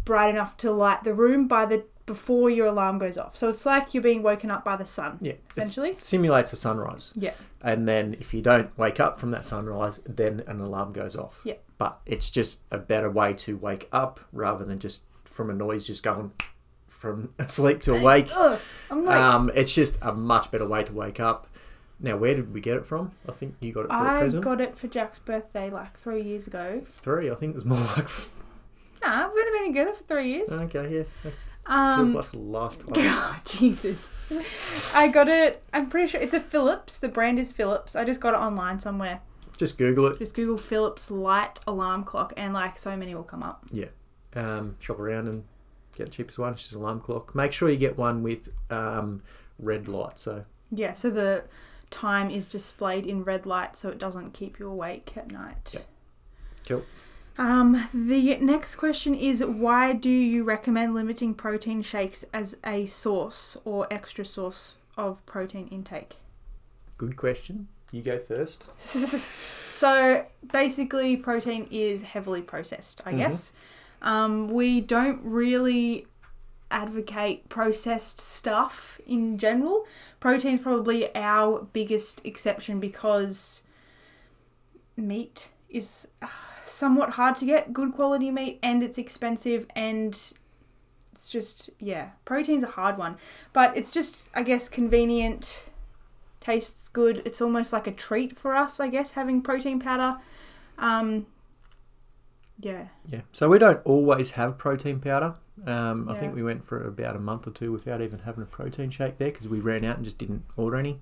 bright 0.05 0.29
enough 0.29 0.57
to 0.59 0.71
light 0.71 1.03
the 1.05 1.15
room 1.15 1.49
by 1.49 1.65
the 1.65 1.85
before 2.07 2.51
your 2.51 2.67
alarm 2.67 2.99
goes 2.99 3.17
off. 3.17 3.35
So 3.35 3.49
it's 3.49 3.65
like 3.65 3.95
you're 3.95 4.03
being 4.03 4.23
woken 4.23 4.51
up 4.51 4.63
by 4.63 4.77
the 4.77 4.85
sun. 4.85 5.19
Yeah. 5.23 5.33
Essentially. 5.51 5.97
simulates 5.99 6.53
a 6.53 6.57
sunrise. 6.57 7.15
Yeah. 7.17 7.33
And 7.63 7.89
then 7.89 8.15
if 8.21 8.35
you 8.35 8.43
don't 8.43 8.77
wake 8.77 9.01
up 9.01 9.19
from 9.19 9.31
that 9.31 9.47
sunrise, 9.47 10.01
then 10.05 10.43
an 10.47 10.61
alarm 10.61 10.93
goes 10.93 11.17
off. 11.17 11.41
Yeah. 11.45 11.55
But 11.79 11.99
it's 12.05 12.29
just 12.29 12.59
a 12.71 12.77
better 12.77 13.11
way 13.11 13.33
to 13.35 13.57
wake 13.57 13.89
up 13.91 14.21
rather 14.33 14.67
than 14.67 14.79
just 14.81 15.03
from 15.25 15.49
a 15.49 15.55
noise 15.55 15.87
just 15.87 16.03
going 16.03 16.33
from 16.87 17.33
asleep 17.39 17.81
to 17.83 17.95
awake. 17.95 18.29
Ugh, 18.35 18.61
I'm 18.91 19.05
like, 19.07 19.17
Um, 19.19 19.51
it's 19.55 19.75
just 19.75 19.97
a 20.03 20.13
much 20.13 20.51
better 20.51 20.69
way 20.69 20.85
to 20.85 20.93
wake 20.93 21.21
up. 21.21 21.47
Now, 22.01 22.17
where 22.17 22.35
did 22.35 22.53
we 22.53 22.61
get 22.61 22.77
it 22.77 22.85
from? 22.87 23.13
I 23.29 23.33
think 23.33 23.55
you 23.61 23.73
got 23.73 23.85
it 23.87 23.89
for 23.89 23.95
a 23.95 24.17
I 24.17 24.19
present. 24.19 24.45
I 24.45 24.49
got 24.49 24.61
it 24.61 24.77
for 24.79 24.89
Jack's 24.89 25.19
birthday 25.21 25.71
like 25.71 25.99
three 26.01 26.23
years 26.23 26.47
ago. 26.47 26.83
Three. 26.85 27.31
I 27.31 27.35
think 27.35 27.51
it 27.51 27.55
was 27.55 27.65
more 27.65 27.79
like. 27.79 28.09
Nah, 29.03 29.29
we've 29.35 29.45
only 29.45 29.59
been 29.59 29.69
together 29.69 29.93
for 29.93 30.05
three 30.05 30.29
years. 30.35 30.51
Okay, 30.51 30.99
yeah. 30.99 31.31
Feels 31.67 32.11
Um, 32.11 32.15
like 32.15 32.33
a 32.33 32.37
lifetime. 32.39 32.93
God, 33.05 33.37
Jesus. 33.45 34.11
I 34.95 35.09
got 35.09 35.29
it. 35.29 35.63
I'm 35.73 35.89
pretty 35.89 36.09
sure 36.09 36.21
it's 36.21 36.35
a 36.35 36.41
Philips. 36.41 36.97
The 36.99 37.09
brand 37.09 37.39
is 37.39 37.51
Philips. 37.51 37.95
I 37.97 38.05
just 38.05 38.21
got 38.21 38.35
it 38.35 38.39
online 38.39 38.79
somewhere. 38.81 39.21
Just 39.57 39.79
Google 39.79 40.07
it. 40.09 40.19
Just 40.19 40.35
Google 40.35 40.59
Philips 40.59 41.11
light 41.11 41.61
alarm 41.67 42.05
clock, 42.05 42.33
and 42.37 42.53
like 42.53 42.79
so 42.79 42.97
many 42.97 43.15
will 43.15 43.23
come 43.23 43.43
up. 43.43 43.65
Yeah. 43.71 43.87
Um, 44.35 44.77
shop 44.81 44.99
around 44.99 45.29
and 45.29 45.45
get 45.97 46.07
the 46.07 46.11
cheapest 46.13 46.39
one. 46.39 46.53
It's 46.55 46.63
just 46.63 46.75
an 46.75 46.81
alarm 46.81 47.01
clock. 47.01 47.35
Make 47.35 47.53
sure 47.53 47.71
you 47.71 47.77
get 47.77 47.97
one 47.97 48.23
with 48.23 48.49
um, 48.71 49.23
red 49.59 49.87
light. 49.87 50.19
So 50.19 50.45
Yeah, 50.73 50.95
so 50.95 51.09
the 51.09 51.45
time 51.95 52.29
is 52.31 52.47
displayed 52.47 53.07
in 53.07 53.23
red 53.25 53.47
light, 53.47 53.77
so 53.77 53.89
it 53.89 53.99
doesn't 53.99 54.35
keep 54.35 54.59
you 54.59 54.69
awake 54.69 55.13
at 55.17 55.31
night. 55.31 55.71
Yep. 55.73 55.87
Cool. 56.69 56.83
Um, 57.39 57.89
the 57.93 58.37
next 58.37 58.77
question 58.77 59.15
is 59.15 59.43
why 59.45 59.93
do 59.93 60.11
you 60.11 60.45
recommend 60.45 60.95
limiting 60.95 61.35
protein 61.35 61.83
shakes 61.83 62.25
as 62.33 62.57
a 62.65 62.87
source 62.87 63.57
or 63.65 63.87
extra 63.93 64.25
source 64.25 64.75
of 64.97 65.25
protein 65.27 65.69
intake? 65.69 66.17
good 66.97 67.17
question. 67.17 67.67
You 67.91 68.03
go 68.03 68.19
first. 68.19 68.67
so 68.79 70.25
basically, 70.53 71.17
protein 71.17 71.67
is 71.71 72.03
heavily 72.03 72.41
processed, 72.43 73.03
I 73.05 73.13
Mhm. 73.13 73.19
guess. 73.19 73.53
Um, 74.03 74.49
we 74.49 74.81
don't 74.81 75.21
really 75.25 76.07
advocate 76.75 77.49
processed 77.49 78.21
stuff 78.21 79.01
in 79.07 79.39
general. 79.39 79.87
Protein's 80.21 80.61
probably 80.61 81.15
our 81.15 81.67
biggest 81.73 82.21
exception 82.25 82.81
because 82.81 83.63
meat 84.97 85.49
is 85.71 86.07
uh, 86.21 86.27
somewhat 86.65 87.11
hard 87.11 87.37
to 87.37 87.45
get 87.45 87.73
good 87.73 87.93
quality 87.95 88.31
meat 88.31 88.59
and 88.63 88.83
it's 88.83 88.99
expensive 88.99 89.67
and 89.75 90.33
it's 91.13 91.29
just 91.29 91.71
yeah 91.81 92.11
protein's 92.25 92.63
a 92.63 92.69
hard 92.69 92.97
one 92.97 93.17
but 93.53 93.77
it's 93.77 93.91
just 93.91 94.29
i 94.35 94.43
guess 94.43 94.69
convenient 94.69 95.65
tastes 96.41 96.87
good 96.89 97.21
it's 97.25 97.41
almost 97.41 97.73
like 97.73 97.89
a 97.89 97.93
treat 97.93 98.39
for 98.39 98.55
us 98.55 98.79
i 98.79 98.87
guess 98.87 99.13
having 99.13 99.43
protein 99.43 99.81
powder 99.81 100.17
um 100.79 101.27
yeah 102.61 102.87
Yeah. 103.09 103.23
So 103.33 103.49
we 103.49 103.59
don't 103.59 103.81
always 103.85 104.31
have 104.31 104.59
protein 104.59 105.01
powder. 105.01 105.35
Um, 105.67 106.09
I 106.09 106.15
think 106.15 106.35
we 106.35 106.43
went 106.43 106.67
for 106.67 106.85
about 106.85 107.15
a 107.15 107.21
month 107.21 107.47
or 107.47 107.51
two 107.51 107.71
without 107.71 108.01
even 108.01 108.21
having 108.21 108.43
a 108.43 108.47
protein 108.47 108.91
shake 108.91 109.19
there 109.19 109.31
because 109.31 109.49
we 109.49 109.61
ran 109.61 109.85
out 109.85 109.97
and 109.97 110.05
just 110.05 110.19
didn't 110.19 110.45
order 110.57 110.77
any. 110.77 111.01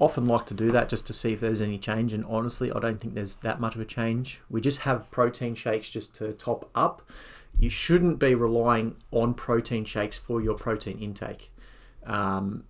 Often 0.00 0.26
like 0.26 0.46
to 0.46 0.54
do 0.54 0.72
that 0.72 0.88
just 0.88 1.06
to 1.06 1.12
see 1.12 1.32
if 1.32 1.40
there's 1.40 1.60
any 1.60 1.78
change, 1.78 2.12
and 2.12 2.24
honestly, 2.24 2.72
I 2.72 2.80
don't 2.80 3.00
think 3.00 3.14
there's 3.14 3.36
that 3.36 3.60
much 3.60 3.76
of 3.76 3.80
a 3.80 3.84
change. 3.84 4.40
We 4.50 4.60
just 4.60 4.80
have 4.80 5.08
protein 5.12 5.54
shakes 5.54 5.88
just 5.88 6.14
to 6.16 6.32
top 6.32 6.68
up. 6.74 7.08
You 7.60 7.70
shouldn't 7.70 8.18
be 8.18 8.34
relying 8.34 8.96
on 9.12 9.34
protein 9.34 9.84
shakes 9.84 10.18
for 10.18 10.40
your 10.40 10.54
protein 10.54 10.98
intake. 10.98 11.52
Um, 12.04 12.64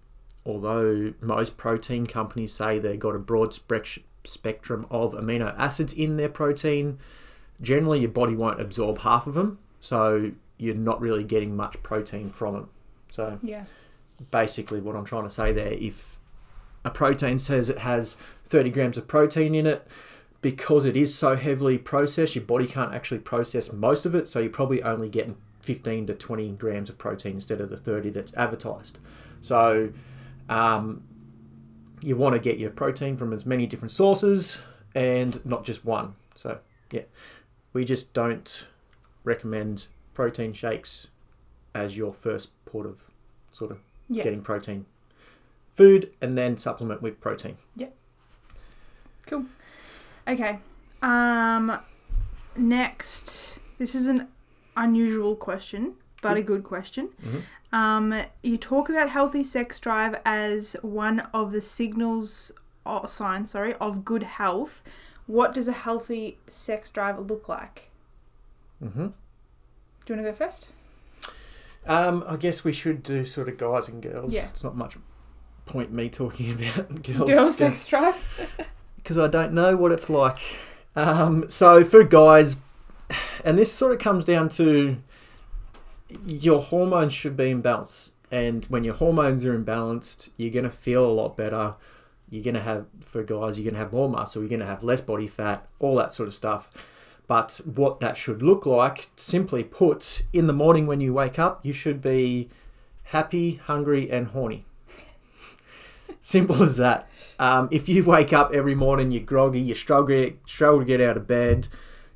although 0.44 1.14
most 1.22 1.56
protein 1.56 2.06
companies 2.06 2.52
say 2.52 2.78
they've 2.78 2.98
got 2.98 3.16
a 3.16 3.18
broad 3.18 3.54
spec- 3.54 4.04
spectrum 4.24 4.86
of 4.90 5.14
amino 5.14 5.54
acids 5.58 5.94
in 5.94 6.18
their 6.18 6.28
protein, 6.28 6.98
generally 7.62 8.00
your 8.00 8.10
body 8.10 8.36
won't 8.36 8.60
absorb 8.60 8.98
half 8.98 9.26
of 9.26 9.32
them, 9.32 9.58
so 9.80 10.32
you're 10.58 10.74
not 10.74 11.00
really 11.00 11.24
getting 11.24 11.56
much 11.56 11.82
protein 11.82 12.30
from 12.30 12.56
it. 12.56 12.64
So 13.10 13.38
yeah 13.42 13.64
basically, 14.30 14.80
what 14.80 14.96
I'm 14.96 15.04
trying 15.04 15.24
to 15.24 15.30
say 15.30 15.52
there, 15.52 15.72
if 15.72 16.18
a 16.84 16.90
protein 16.90 17.38
says 17.38 17.68
it 17.68 17.78
has 17.78 18.16
30 18.44 18.70
grams 18.70 18.98
of 18.98 19.06
protein 19.08 19.54
in 19.54 19.66
it, 19.66 19.86
because 20.40 20.84
it 20.84 20.96
is 20.96 21.14
so 21.14 21.36
heavily 21.36 21.78
processed, 21.78 22.34
your 22.34 22.44
body 22.44 22.66
can't 22.66 22.92
actually 22.92 23.20
process 23.20 23.72
most 23.72 24.04
of 24.04 24.14
it, 24.14 24.28
so 24.28 24.40
you're 24.40 24.50
probably 24.50 24.82
only 24.82 25.08
getting 25.08 25.36
15 25.62 26.08
to 26.08 26.14
20 26.14 26.50
grams 26.52 26.90
of 26.90 26.98
protein 26.98 27.34
instead 27.34 27.60
of 27.60 27.70
the 27.70 27.76
30 27.76 28.10
that's 28.10 28.34
advertised. 28.34 28.98
So 29.40 29.90
um, 30.48 31.02
you 32.02 32.16
want 32.16 32.34
to 32.34 32.38
get 32.38 32.58
your 32.58 32.70
protein 32.70 33.16
from 33.16 33.32
as 33.32 33.46
many 33.46 33.66
different 33.66 33.92
sources 33.92 34.58
and 34.94 35.44
not 35.46 35.64
just 35.64 35.84
one. 35.84 36.14
So 36.34 36.58
yeah, 36.92 37.02
we 37.72 37.86
just 37.86 38.12
don't 38.12 38.66
recommend 39.24 39.86
protein 40.14 40.52
shakes 40.52 41.08
as 41.74 41.96
your 41.96 42.12
first 42.12 42.50
port 42.64 42.86
of 42.86 43.04
sort 43.52 43.70
of 43.70 43.78
yeah 44.08 44.24
getting 44.24 44.42
protein. 44.42 44.86
Food 45.72 46.12
and 46.20 46.38
then 46.38 46.56
supplement 46.56 47.02
with 47.02 47.20
protein. 47.20 47.56
Yeah. 47.76 47.88
Cool. 49.26 49.46
Okay 50.28 50.58
um 51.02 51.78
next 52.56 53.58
this 53.78 53.94
is 53.94 54.06
an 54.06 54.28
unusual 54.76 55.36
question 55.36 55.94
but 56.22 56.38
a 56.38 56.42
good 56.42 56.64
question. 56.64 57.10
Mhm. 57.22 57.42
Um, 57.70 58.22
you 58.42 58.56
talk 58.56 58.88
about 58.88 59.10
healthy 59.10 59.44
sex 59.44 59.78
drive 59.78 60.18
as 60.24 60.74
one 60.80 61.20
of 61.34 61.52
the 61.52 61.60
signals 61.60 62.50
or 62.86 63.06
signs, 63.06 63.50
sorry, 63.50 63.74
of 63.74 64.06
good 64.06 64.22
health. 64.22 64.82
What 65.26 65.52
does 65.52 65.68
a 65.68 65.72
healthy 65.72 66.38
sex 66.46 66.88
drive 66.88 67.18
look 67.18 67.46
like? 67.46 67.90
Mm-hmm. 68.82 69.08
Do 70.04 70.12
you 70.12 70.20
want 70.20 70.26
to 70.26 70.32
go 70.32 70.46
first? 70.46 70.68
Um, 71.86 72.24
I 72.26 72.36
guess 72.36 72.64
we 72.64 72.72
should 72.72 73.02
do 73.02 73.24
sort 73.24 73.48
of 73.48 73.58
guys 73.58 73.88
and 73.88 74.02
girls. 74.02 74.34
Yeah. 74.34 74.48
It's 74.48 74.64
not 74.64 74.76
much 74.76 74.96
point 75.66 75.92
me 75.92 76.08
talking 76.08 76.52
about 76.76 77.02
girls. 77.02 77.30
Girl 77.30 77.50
sex 77.50 77.86
drive. 77.86 78.60
because 78.96 79.18
I 79.18 79.28
don't 79.28 79.52
know 79.52 79.76
what 79.76 79.92
it's 79.92 80.08
like. 80.08 80.38
Um, 80.96 81.48
so 81.50 81.84
for 81.84 82.02
guys, 82.04 82.56
and 83.44 83.58
this 83.58 83.70
sort 83.70 83.92
of 83.92 83.98
comes 83.98 84.24
down 84.24 84.48
to 84.50 84.96
your 86.24 86.60
hormones 86.60 87.12
should 87.12 87.36
be 87.36 87.50
in 87.50 87.60
balance, 87.60 88.12
and 88.30 88.64
when 88.66 88.82
your 88.82 88.94
hormones 88.94 89.44
are 89.44 89.58
imbalanced, 89.58 90.30
you're 90.38 90.52
gonna 90.52 90.70
feel 90.70 91.04
a 91.04 91.12
lot 91.12 91.36
better. 91.36 91.76
You're 92.30 92.44
gonna 92.44 92.62
have 92.62 92.86
for 93.00 93.22
guys, 93.22 93.58
you're 93.58 93.70
gonna 93.70 93.82
have 93.82 93.92
more 93.92 94.08
muscle. 94.08 94.40
You're 94.40 94.48
gonna 94.48 94.64
have 94.64 94.82
less 94.82 95.02
body 95.02 95.26
fat, 95.26 95.68
all 95.80 95.96
that 95.96 96.14
sort 96.14 96.28
of 96.28 96.34
stuff. 96.34 96.70
But 97.26 97.60
what 97.64 98.00
that 98.00 98.16
should 98.16 98.42
look 98.42 98.66
like, 98.66 99.08
simply 99.16 99.64
put, 99.64 100.22
in 100.32 100.46
the 100.46 100.52
morning 100.52 100.86
when 100.86 101.00
you 101.00 101.14
wake 101.14 101.38
up, 101.38 101.64
you 101.64 101.72
should 101.72 102.02
be 102.02 102.48
happy, 103.04 103.54
hungry, 103.54 104.10
and 104.10 104.28
horny. 104.28 104.66
Simple 106.20 106.62
as 106.62 106.76
that. 106.76 107.08
Um, 107.38 107.68
if 107.70 107.88
you 107.88 108.04
wake 108.04 108.32
up 108.32 108.52
every 108.52 108.74
morning, 108.74 109.10
you're 109.10 109.22
groggy, 109.22 109.60
you 109.60 109.74
struggle, 109.74 110.30
struggle 110.46 110.80
to 110.80 110.84
get 110.84 111.00
out 111.00 111.16
of 111.16 111.26
bed, 111.26 111.68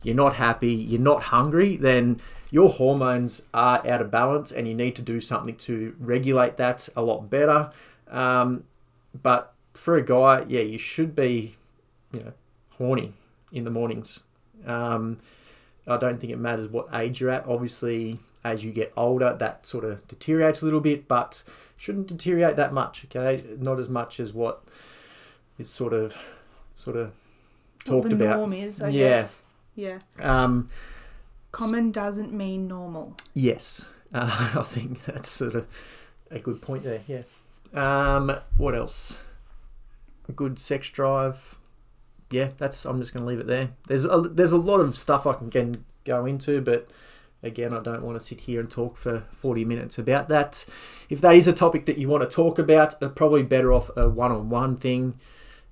you're 0.02 0.14
not 0.14 0.34
happy, 0.34 0.74
you're 0.74 1.00
not 1.00 1.24
hungry, 1.24 1.76
then 1.76 2.20
your 2.50 2.68
hormones 2.68 3.42
are 3.52 3.86
out 3.86 4.00
of 4.00 4.10
balance 4.10 4.52
and 4.52 4.66
you 4.68 4.74
need 4.74 4.96
to 4.96 5.02
do 5.02 5.20
something 5.20 5.56
to 5.56 5.94
regulate 5.98 6.56
that 6.56 6.88
a 6.96 7.02
lot 7.02 7.28
better. 7.28 7.70
Um, 8.08 8.64
but 9.22 9.54
for 9.74 9.96
a 9.96 10.02
guy, 10.04 10.44
yeah, 10.48 10.60
you 10.60 10.78
should 10.78 11.14
be, 11.14 11.56
you 12.12 12.20
know, 12.20 12.32
horny 12.76 13.12
in 13.52 13.64
the 13.64 13.70
mornings. 13.70 14.20
Um, 14.66 15.18
I 15.86 15.96
don't 15.96 16.20
think 16.20 16.32
it 16.32 16.38
matters 16.38 16.68
what 16.68 16.88
age 16.92 17.20
you're 17.20 17.30
at. 17.30 17.46
Obviously, 17.46 18.18
as 18.44 18.64
you 18.64 18.72
get 18.72 18.92
older, 18.96 19.34
that 19.38 19.66
sort 19.66 19.84
of 19.84 20.06
deteriorates 20.08 20.60
a 20.62 20.64
little 20.64 20.80
bit, 20.80 21.08
but 21.08 21.42
shouldn't 21.76 22.08
deteriorate 22.08 22.56
that 22.56 22.72
much. 22.72 23.04
Okay, 23.06 23.42
not 23.58 23.78
as 23.78 23.88
much 23.88 24.20
as 24.20 24.32
what 24.32 24.62
is 25.58 25.70
sort 25.70 25.92
of, 25.92 26.16
sort 26.76 26.96
of 26.96 27.06
What 27.08 27.84
talked 27.84 28.10
the 28.10 28.16
about. 28.16 28.36
norm 28.38 28.52
is, 28.52 28.82
I 28.82 28.88
Yeah. 28.88 29.08
guess. 29.08 29.38
Yeah. 29.74 29.98
Um, 30.20 30.68
Common 31.52 31.90
doesn't 31.92 32.32
mean 32.32 32.68
normal. 32.68 33.14
Yes, 33.32 33.84
uh, 34.12 34.50
I 34.58 34.62
think 34.62 35.02
that's 35.04 35.28
sort 35.30 35.54
of 35.54 35.66
a 36.30 36.38
good 36.38 36.60
point 36.60 36.82
there. 36.84 37.00
Yeah. 37.08 37.22
Um, 37.72 38.30
what 38.56 38.74
else? 38.74 39.22
Good 40.36 40.60
sex 40.60 40.90
drive. 40.90 41.56
Yeah, 42.30 42.50
that's. 42.56 42.84
I'm 42.84 43.00
just 43.00 43.12
going 43.12 43.22
to 43.22 43.28
leave 43.28 43.40
it 43.40 43.46
there. 43.46 43.70
There's 43.86 44.04
a, 44.04 44.20
there's 44.20 44.52
a 44.52 44.58
lot 44.58 44.80
of 44.80 44.96
stuff 44.96 45.26
I 45.26 45.32
can 45.32 45.50
can 45.50 45.84
go 46.04 46.26
into, 46.26 46.60
but 46.60 46.88
again, 47.42 47.72
I 47.72 47.80
don't 47.80 48.02
want 48.02 48.18
to 48.18 48.24
sit 48.24 48.40
here 48.40 48.60
and 48.60 48.70
talk 48.70 48.96
for 48.96 49.20
40 49.30 49.64
minutes 49.64 49.98
about 49.98 50.28
that. 50.28 50.64
If 51.08 51.20
that 51.20 51.34
is 51.34 51.46
a 51.46 51.52
topic 51.52 51.86
that 51.86 51.98
you 51.98 52.08
want 52.08 52.28
to 52.28 52.28
talk 52.28 52.58
about, 52.58 53.00
uh, 53.02 53.08
probably 53.08 53.42
better 53.42 53.72
off 53.72 53.90
a 53.96 54.08
one-on-one 54.08 54.76
thing, 54.76 55.18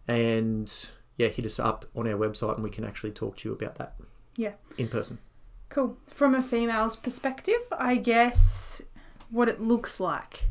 and 0.08 0.72
yeah, 1.16 1.28
hit 1.28 1.44
us 1.44 1.58
up 1.58 1.84
on 1.94 2.06
our 2.06 2.16
website, 2.18 2.54
and 2.54 2.64
we 2.64 2.70
can 2.70 2.84
actually 2.84 3.10
talk 3.12 3.36
to 3.38 3.48
you 3.48 3.54
about 3.54 3.76
that. 3.76 3.94
Yeah. 4.36 4.52
In 4.78 4.88
person. 4.88 5.18
Cool. 5.68 5.96
From 6.06 6.34
a 6.34 6.42
female's 6.42 6.96
perspective, 6.96 7.60
I 7.72 7.96
guess 7.96 8.80
what 9.30 9.48
it 9.48 9.60
looks 9.60 9.98
like. 9.98 10.44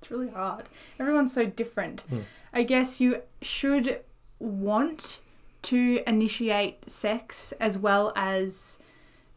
It's 0.00 0.10
really 0.10 0.28
hard. 0.28 0.68
Everyone's 1.00 1.32
so 1.32 1.46
different. 1.46 2.02
Hmm. 2.02 2.20
I 2.52 2.62
guess 2.62 3.00
you 3.00 3.22
should 3.42 4.00
want 4.38 5.20
to 5.62 6.02
initiate 6.06 6.88
sex 6.88 7.52
as 7.60 7.76
well 7.76 8.12
as 8.16 8.78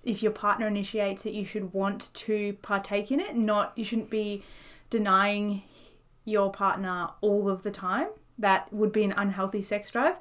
if 0.04 0.24
your 0.24 0.32
partner 0.32 0.68
initiates 0.68 1.26
it, 1.26 1.34
you 1.34 1.46
should 1.46 1.74
want 1.74 2.14
to 2.14 2.54
partake 2.62 3.12
in 3.12 3.20
it. 3.20 3.36
Not, 3.36 3.74
you 3.76 3.86
shouldn't 3.86 4.10
be 4.10 4.44
denying 4.90 5.64
your 6.26 6.52
partner 6.52 7.10
all 7.22 7.50
of 7.50 7.64
the 7.64 7.72
time. 7.72 8.08
That 8.38 8.72
would 8.74 8.92
be 8.92 9.04
an 9.04 9.14
unhealthy 9.16 9.62
sex 9.62 9.92
drive. 9.92 10.16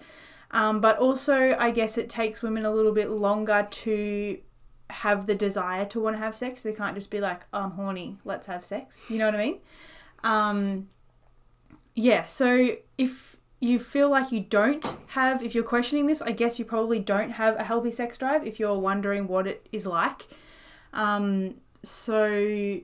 Um, 0.51 0.81
but 0.81 0.99
also, 0.99 1.57
I 1.59 1.71
guess 1.71 1.97
it 1.97 2.09
takes 2.09 2.43
women 2.43 2.65
a 2.65 2.73
little 2.73 2.93
bit 2.93 3.09
longer 3.11 3.69
to 3.71 4.39
have 4.91 5.27
the 5.27 5.35
desire 5.35 5.85
to 5.87 6.01
want 6.01 6.17
to 6.17 6.21
have 6.21 6.37
sex. 6.37 6.63
They 6.63 6.73
can't 6.73 6.95
just 6.95 7.11
be 7.11 7.21
like, 7.21 7.43
oh, 7.53 7.61
I'm 7.61 7.71
horny, 7.73 8.19
let's 8.25 8.47
have 8.47 8.65
sex. 8.65 9.07
You 9.09 9.19
know 9.19 9.27
what 9.27 9.37
I 9.37 9.39
mean? 9.39 9.59
Um, 10.25 10.89
yeah, 12.01 12.25
so 12.25 12.77
if 12.97 13.37
you 13.61 13.79
feel 13.79 14.09
like 14.09 14.33
you 14.33 14.41
don't 14.41 14.97
have, 15.09 15.43
if 15.43 15.55
you're 15.55 15.63
questioning 15.65 16.07
this, 16.07 16.23
I 16.23 16.33
guess 16.33 16.59
you 16.59 16.65
probably 16.65 16.99
don't 16.99 17.33
have 17.33 17.57
a 17.61 17.63
healthy 17.63 17.93
sex 17.93 18.17
drive 18.17 18.47
if 18.47 18.59
you're 18.59 18.79
wondering 18.79 19.29
what 19.29 19.47
it 19.47 19.69
is 19.71 19.85
like. 19.85 20.29
Um, 20.95 21.57
so 21.83 22.81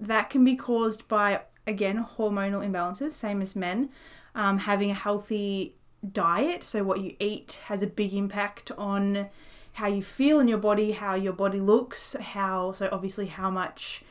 that 0.00 0.30
can 0.30 0.44
be 0.44 0.54
caused 0.54 1.08
by, 1.08 1.40
again, 1.66 2.06
hormonal 2.16 2.64
imbalances, 2.64 3.10
same 3.10 3.42
as 3.42 3.56
men. 3.56 3.90
Um, 4.36 4.58
having 4.58 4.92
a 4.92 4.94
healthy 4.94 5.74
diet, 6.12 6.62
so 6.62 6.84
what 6.84 7.00
you 7.00 7.16
eat 7.18 7.60
has 7.64 7.82
a 7.82 7.88
big 7.88 8.14
impact 8.14 8.70
on 8.78 9.28
how 9.72 9.88
you 9.88 10.02
feel 10.02 10.38
in 10.38 10.46
your 10.46 10.58
body, 10.58 10.92
how 10.92 11.16
your 11.16 11.32
body 11.32 11.58
looks, 11.58 12.14
how, 12.20 12.70
so 12.70 12.88
obviously 12.92 13.26
how 13.26 13.50
much 13.50 14.04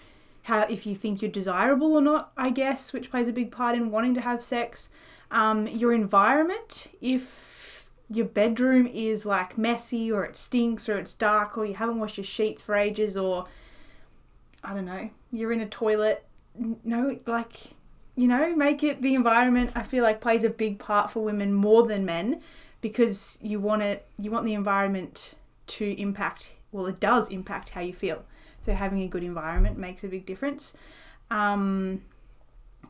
how 0.43 0.61
if 0.63 0.85
you 0.85 0.95
think 0.95 1.21
you're 1.21 1.31
desirable 1.31 1.93
or 1.93 2.01
not, 2.01 2.31
I 2.37 2.49
guess, 2.49 2.93
which 2.93 3.09
plays 3.09 3.27
a 3.27 3.33
big 3.33 3.51
part 3.51 3.75
in 3.75 3.91
wanting 3.91 4.13
to 4.15 4.21
have 4.21 4.43
sex. 4.43 4.89
Um, 5.31 5.67
your 5.67 5.93
environment, 5.93 6.87
if 7.01 7.89
your 8.09 8.25
bedroom 8.25 8.85
is 8.87 9.25
like 9.25 9.57
messy 9.57 10.11
or 10.11 10.23
it 10.25 10.35
stinks 10.35 10.87
or 10.87 10.97
it's 10.99 11.13
dark 11.13 11.57
or 11.57 11.65
you 11.65 11.73
haven't 11.73 11.99
washed 11.99 12.17
your 12.17 12.25
sheets 12.25 12.61
for 12.61 12.75
ages 12.75 13.17
or 13.17 13.45
I 14.63 14.73
don't 14.73 14.85
know, 14.85 15.09
you're 15.31 15.51
in 15.51 15.61
a 15.61 15.67
toilet, 15.67 16.25
no, 16.83 17.17
like 17.25 17.55
you 18.15 18.27
know, 18.27 18.55
make 18.55 18.83
it 18.83 19.01
the 19.01 19.15
environment. 19.15 19.71
I 19.75 19.83
feel 19.83 20.03
like 20.03 20.21
plays 20.21 20.43
a 20.43 20.49
big 20.49 20.77
part 20.77 21.09
for 21.09 21.23
women 21.23 21.53
more 21.53 21.87
than 21.87 22.05
men 22.05 22.41
because 22.81 23.39
you 23.41 23.59
want 23.59 23.81
it, 23.81 24.05
you 24.19 24.29
want 24.29 24.45
the 24.45 24.53
environment 24.53 25.33
to 25.65 25.99
impact. 25.99 26.51
Well, 26.71 26.85
it 26.85 26.99
does 26.99 27.29
impact 27.29 27.69
how 27.69 27.81
you 27.81 27.93
feel. 27.93 28.23
So 28.63 28.73
having 28.73 29.01
a 29.01 29.07
good 29.07 29.23
environment 29.23 29.77
makes 29.77 30.03
a 30.03 30.07
big 30.07 30.25
difference. 30.25 30.73
Um, 31.29 32.01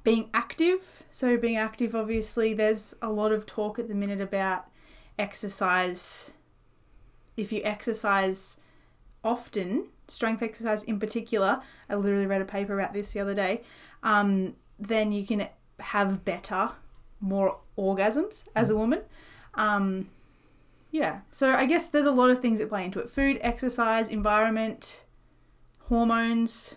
being 0.04 0.30
active. 0.34 1.04
So 1.10 1.36
being 1.38 1.58
active, 1.58 1.96
obviously, 1.96 2.54
there's 2.54 2.96
a 3.02 3.10
lot 3.10 3.32
of 3.32 3.46
talk 3.46 3.80
at 3.80 3.88
the 3.88 3.96
minute 3.96 4.22
about 4.22 4.68
exercise. 5.18 6.32
If 7.38 7.52
you 7.52 7.62
exercise 7.64 8.58
often, 9.24 9.88
strength 10.08 10.44
exercise 10.44 10.84
in 10.84 11.00
particular, 11.00 11.62
I 11.90 11.96
literally 11.96 12.28
read 12.28 12.42
a 12.42 12.46
paper 12.46 12.78
about 12.78 12.94
this 12.94 13.14
the 13.14 13.22
other 13.22 13.34
day. 13.34 13.64
Um, 14.04 14.56
then 14.80 15.12
you 15.12 15.26
can 15.26 15.48
have 15.80 16.24
better, 16.24 16.70
more 17.20 17.58
orgasms 17.78 18.46
as 18.56 18.70
a 18.70 18.76
woman. 18.76 19.02
Um, 19.56 20.10
yeah, 20.92 21.22
so 21.32 21.50
I 21.50 21.66
guess 21.66 21.88
there's 21.88 22.06
a 22.06 22.12
lot 22.12 22.30
of 22.30 22.42
things 22.42 22.60
that 22.60 22.70
play 22.70 22.86
into 22.86 23.00
it: 23.00 23.10
food, 23.10 23.40
exercise, 23.42 24.10
environment 24.10 25.02
hormones. 25.90 26.76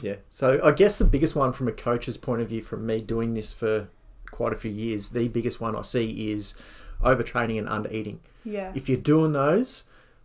Yeah. 0.00 0.16
So 0.28 0.60
I 0.62 0.72
guess 0.72 0.98
the 0.98 1.04
biggest 1.04 1.34
one 1.34 1.52
from 1.52 1.68
a 1.68 1.72
coach's 1.72 2.16
point 2.16 2.42
of 2.42 2.48
view, 2.48 2.62
from 2.62 2.86
me 2.86 3.00
doing 3.00 3.34
this 3.34 3.52
for 3.52 3.88
quite 4.30 4.52
a 4.52 4.56
few 4.56 4.70
years, 4.70 5.10
the 5.10 5.28
biggest 5.28 5.60
one 5.60 5.74
I 5.74 5.82
see 5.82 6.30
is 6.30 6.54
overtraining 7.02 7.58
and 7.58 7.68
undereating. 7.68 8.18
Yeah. 8.44 8.72
If 8.74 8.88
you're 8.88 8.98
doing 8.98 9.32
those, 9.32 9.84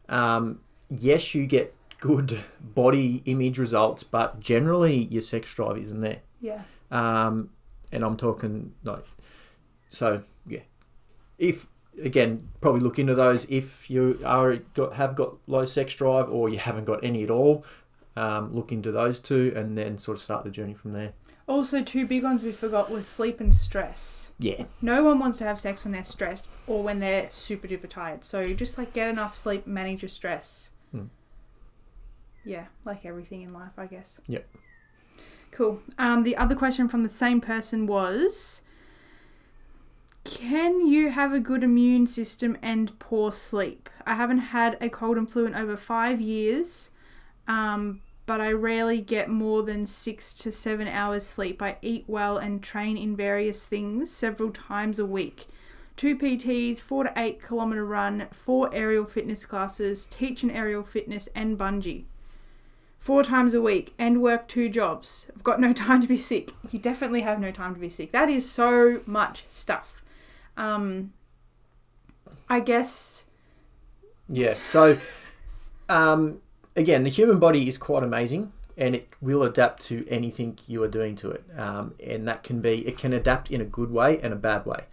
um, 0.09 0.59
yes, 0.89 1.33
you 1.33 1.45
get 1.45 1.73
good 1.99 2.39
body 2.61 3.21
image 3.25 3.57
results, 3.57 4.03
but 4.03 4.39
generally 4.39 5.05
your 5.05 5.21
sex 5.21 5.53
drive 5.53 5.77
isn't 5.77 6.01
there. 6.01 6.19
Yeah. 6.41 6.61
Um, 6.89 7.49
and 7.91 8.03
I'm 8.03 8.17
talking 8.17 8.73
like, 8.83 9.05
so 9.89 10.23
yeah. 10.45 10.61
If 11.37 11.67
again, 12.01 12.49
probably 12.61 12.81
look 12.81 12.99
into 12.99 13.15
those 13.15 13.45
if 13.49 13.89
you 13.89 14.19
are 14.25 14.57
got 14.73 14.93
have 14.93 15.15
got 15.15 15.35
low 15.47 15.65
sex 15.65 15.93
drive 15.95 16.29
or 16.29 16.49
you 16.49 16.57
haven't 16.57 16.85
got 16.85 17.03
any 17.03 17.23
at 17.23 17.29
all. 17.29 17.65
Um, 18.15 18.53
look 18.53 18.71
into 18.71 18.91
those 18.91 19.19
two 19.19 19.53
and 19.55 19.77
then 19.77 19.97
sort 19.97 20.17
of 20.17 20.21
start 20.21 20.43
the 20.43 20.51
journey 20.51 20.73
from 20.73 20.93
there. 20.93 21.13
Also, 21.47 21.81
two 21.83 22.05
big 22.05 22.23
ones 22.23 22.43
we 22.43 22.51
forgot 22.51 22.89
was 22.91 23.07
sleep 23.07 23.39
and 23.39 23.53
stress. 23.53 24.31
Yeah, 24.39 24.65
No 24.81 25.03
one 25.03 25.19
wants 25.19 25.37
to 25.39 25.43
have 25.43 25.59
sex 25.59 25.83
when 25.83 25.91
they're 25.91 26.03
stressed 26.03 26.47
or 26.65 26.81
when 26.81 26.99
they're 26.99 27.29
super 27.29 27.67
duper 27.67 27.89
tired. 27.89 28.23
So 28.23 28.53
just 28.53 28.77
like 28.77 28.93
get 28.93 29.09
enough 29.09 29.35
sleep, 29.35 29.67
manage 29.67 30.01
your 30.01 30.09
stress. 30.09 30.71
Hmm. 30.91 31.05
Yeah, 32.43 32.65
like 32.85 33.05
everything 33.05 33.43
in 33.43 33.53
life, 33.53 33.73
I 33.77 33.85
guess. 33.85 34.19
Yep. 34.27 34.47
Cool. 35.51 35.81
Um, 35.97 36.23
the 36.23 36.37
other 36.37 36.55
question 36.55 36.87
from 36.87 37.03
the 37.03 37.09
same 37.09 37.41
person 37.41 37.85
was 37.85 38.61
Can 40.23 40.87
you 40.87 41.09
have 41.09 41.33
a 41.33 41.39
good 41.39 41.63
immune 41.63 42.07
system 42.07 42.57
and 42.61 42.97
poor 42.97 43.31
sleep? 43.31 43.89
I 44.05 44.15
haven't 44.15 44.39
had 44.39 44.77
a 44.81 44.89
cold 44.89 45.17
and 45.17 45.29
flu 45.29 45.45
in 45.45 45.53
over 45.53 45.75
five 45.77 46.19
years. 46.21 46.89
Um, 47.47 48.01
but 48.25 48.39
I 48.39 48.51
rarely 48.51 49.01
get 49.01 49.29
more 49.29 49.63
than 49.63 49.85
six 49.85 50.33
to 50.35 50.51
seven 50.51 50.87
hours 50.87 51.25
sleep. 51.25 51.61
I 51.61 51.77
eat 51.81 52.05
well 52.07 52.37
and 52.37 52.63
train 52.63 52.97
in 52.97 53.15
various 53.15 53.63
things 53.63 54.11
several 54.11 54.51
times 54.51 54.99
a 54.99 55.05
week. 55.05 55.47
Two 55.97 56.17
PTs, 56.17 56.79
four 56.79 57.03
to 57.03 57.13
eight 57.17 57.41
kilometer 57.41 57.85
run, 57.85 58.27
four 58.31 58.69
aerial 58.73 59.05
fitness 59.05 59.45
classes, 59.45 60.05
teach 60.05 60.43
an 60.43 60.51
aerial 60.51 60.83
fitness 60.83 61.27
and 61.35 61.57
bungee. 61.57 62.05
Four 62.99 63.23
times 63.23 63.53
a 63.53 63.61
week 63.61 63.93
and 63.97 64.21
work 64.21 64.47
two 64.47 64.69
jobs. 64.69 65.27
I've 65.35 65.43
got 65.43 65.59
no 65.59 65.73
time 65.87 66.01
to 66.01 66.07
be 66.07 66.17
sick. 66.17 66.51
You 66.71 66.79
definitely 66.79 67.21
have 67.21 67.39
no 67.39 67.51
time 67.51 67.73
to 67.73 67.81
be 67.81 67.89
sick. 67.89 68.11
That 68.11 68.29
is 68.29 68.49
so 68.49 69.01
much 69.05 69.43
stuff. 69.47 70.01
Um, 70.55 71.13
I 72.49 72.59
guess 72.59 73.25
Yeah. 74.31 74.55
So, 74.63 74.97
um, 75.89 76.41
again, 76.75 77.03
the 77.03 77.09
human 77.09 77.39
body 77.39 77.67
is 77.67 77.77
quite 77.77 78.03
amazing, 78.03 78.51
and 78.77 78.95
it 78.95 79.09
will 79.21 79.43
adapt 79.43 79.83
to 79.83 80.07
anything 80.09 80.57
you 80.67 80.81
are 80.83 80.87
doing 80.87 81.15
to 81.17 81.31
it. 81.31 81.43
Um, 81.57 81.95
and 82.03 82.27
that 82.27 82.43
can 82.43 82.61
be 82.61 82.87
it 82.87 82.97
can 82.97 83.13
adapt 83.13 83.51
in 83.51 83.61
a 83.61 83.65
good 83.65 83.91
way 83.91 84.19
and 84.21 84.33
a 84.33 84.37
bad 84.37 84.65
way. 84.65 84.85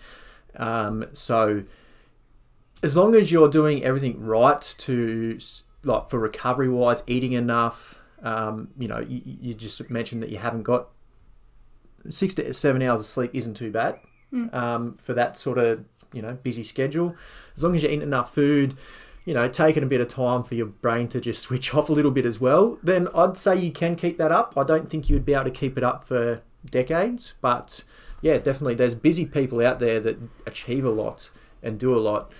Um, 0.57 1.07
so, 1.12 1.64
as 2.83 2.97
long 2.97 3.14
as 3.14 3.31
you're 3.31 3.49
doing 3.49 3.85
everything 3.85 4.21
right 4.21 4.75
to 4.79 5.38
like 5.85 6.09
for 6.09 6.19
recovery 6.19 6.69
wise, 6.69 7.03
eating 7.07 7.33
enough. 7.33 8.03
Um, 8.21 8.71
you 8.77 8.88
know, 8.88 8.99
you, 8.99 9.23
you 9.25 9.55
just 9.55 9.88
mentioned 9.91 10.25
that 10.25 10.31
you 10.31 10.38
haven't 10.38 10.64
got 10.64 10.88
six 12.11 12.35
to 12.35 12.53
seven 12.53 12.83
hours 12.83 13.01
of 13.01 13.07
sleep 13.07 13.31
isn't 13.33 13.55
too 13.55 13.71
bad 13.71 14.01
um, 14.53 14.97
for 14.97 15.14
that 15.14 15.38
sort 15.38 15.59
of 15.59 15.85
you 16.12 16.23
know 16.23 16.38
busy 16.43 16.62
schedule. 16.62 17.14
As 17.57 17.64
long 17.64 17.75
as 17.75 17.83
you're 17.83 17.93
eating 17.93 18.03
enough 18.03 18.35
food, 18.35 18.77
you 19.29 19.35
know, 19.35 19.47
taking 19.47 19.83
a 19.83 19.87
bit 19.87 20.01
of 20.01 20.09
time 20.09 20.43
for 20.43 20.55
your 20.55 20.64
brain 20.64 21.07
to 21.07 21.21
just 21.21 21.43
switch 21.43 21.75
off 21.75 21.91
a 21.91 21.93
little 21.93 22.11
bit 22.11 22.25
as 22.25 22.41
well, 22.41 22.79
then 22.83 23.09
I'd 23.14 23.37
say 23.37 23.59
you 23.59 23.71
can 23.71 23.95
keep 23.95 24.17
that 24.17 24.33
up. 24.33 24.55
I 24.57 24.64
don't 24.64 24.88
think 24.88 25.11
you 25.11 25.17
would 25.17 25.27
be 25.27 25.35
able 25.35 25.45
to 25.45 25.51
keep 25.51 25.77
it 25.77 25.85
up 25.85 26.03
for 26.03 26.41
decades, 26.64 27.35
but 27.43 27.85
yeah, 28.23 28.38
definitely. 28.38 28.75
There's 28.75 28.95
busy 28.95 29.27
people 29.27 29.61
out 29.61 29.81
there 29.81 30.01
that 30.01 30.17
achieve 30.47 30.83
a 30.83 30.91
lot 30.91 31.29
and 31.62 31.79
do 31.79 31.95
a 31.95 32.01
lot 32.01 32.33